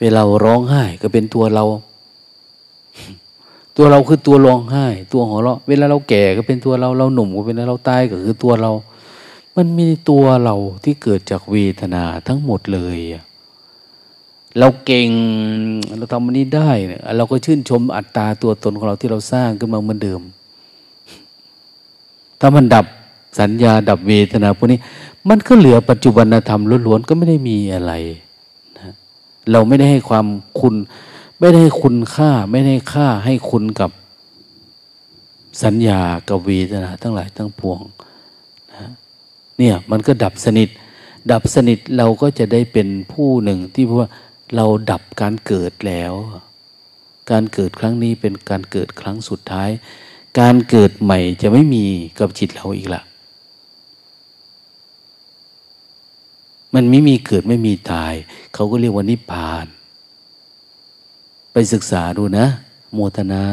[0.00, 1.64] เวลาร้องไห้ก็เป็นตัวเรา
[3.76, 8.72] ตัวเราคือตัวร้องไห้ ตัวหัวเราะ เวลาเราแก่ก็เป็นตัวเราเราหนุ่มก็เป็นเราตายก็คือตัวเรา
[9.56, 10.54] มันมีตัวเรา
[10.84, 12.98] ที่เกิดจากเวทนาทั้งหมดเลย
[14.58, 15.08] เราเก่ง
[15.96, 20.20] เราทำมันนี้ได้เนี่ยเราก็ชื่นชมอัตตาตัวตนของเราที่เราสร้างขึ้นมาเหมือนเดิม
[22.40, 22.86] ถ้ามันดับ
[23.38, 24.80] สัญญาดับเวทนาพวกนี้
[25.28, 27.92] มันก็เหลือปัจจุบันธรรมล้วนๆก็ไม่ได้มีอะไร
[28.78, 28.92] นะ
[29.50, 30.26] เราไม่ได้ให้ความ
[30.60, 30.74] คุณ
[31.40, 33.90] ไม่ได้ให้คุณค่า ไม่ได้ค่าให้คุณกับ
[35.62, 37.80] สัญญากับเวทนาทั้งหลายทั้งปวง
[38.72, 38.90] นะ
[39.58, 40.68] เนี่ยมันก็ดับสนิท
[41.32, 44.08] ดับสนิทเราก็จะได้เป็นผู้หนึ่งที่ว่า
[44.56, 46.12] เราดับการเกิดแล้ว
[47.30, 49.70] การเกิดครั้งนี้เป็นการเกิดครั้งสุดท้าย
[50.40, 51.84] การเกิดใหม่จะไม่มี
[52.18, 53.02] กับจิตเราอีกละ
[56.74, 58.12] มันไม่มีเกิดไม่มีตาย
[58.54, 59.66] เขาก็เรียกว่านิพพาน
[61.52, 62.46] ไปศึกษาดูนะ
[62.92, 63.44] โมทนา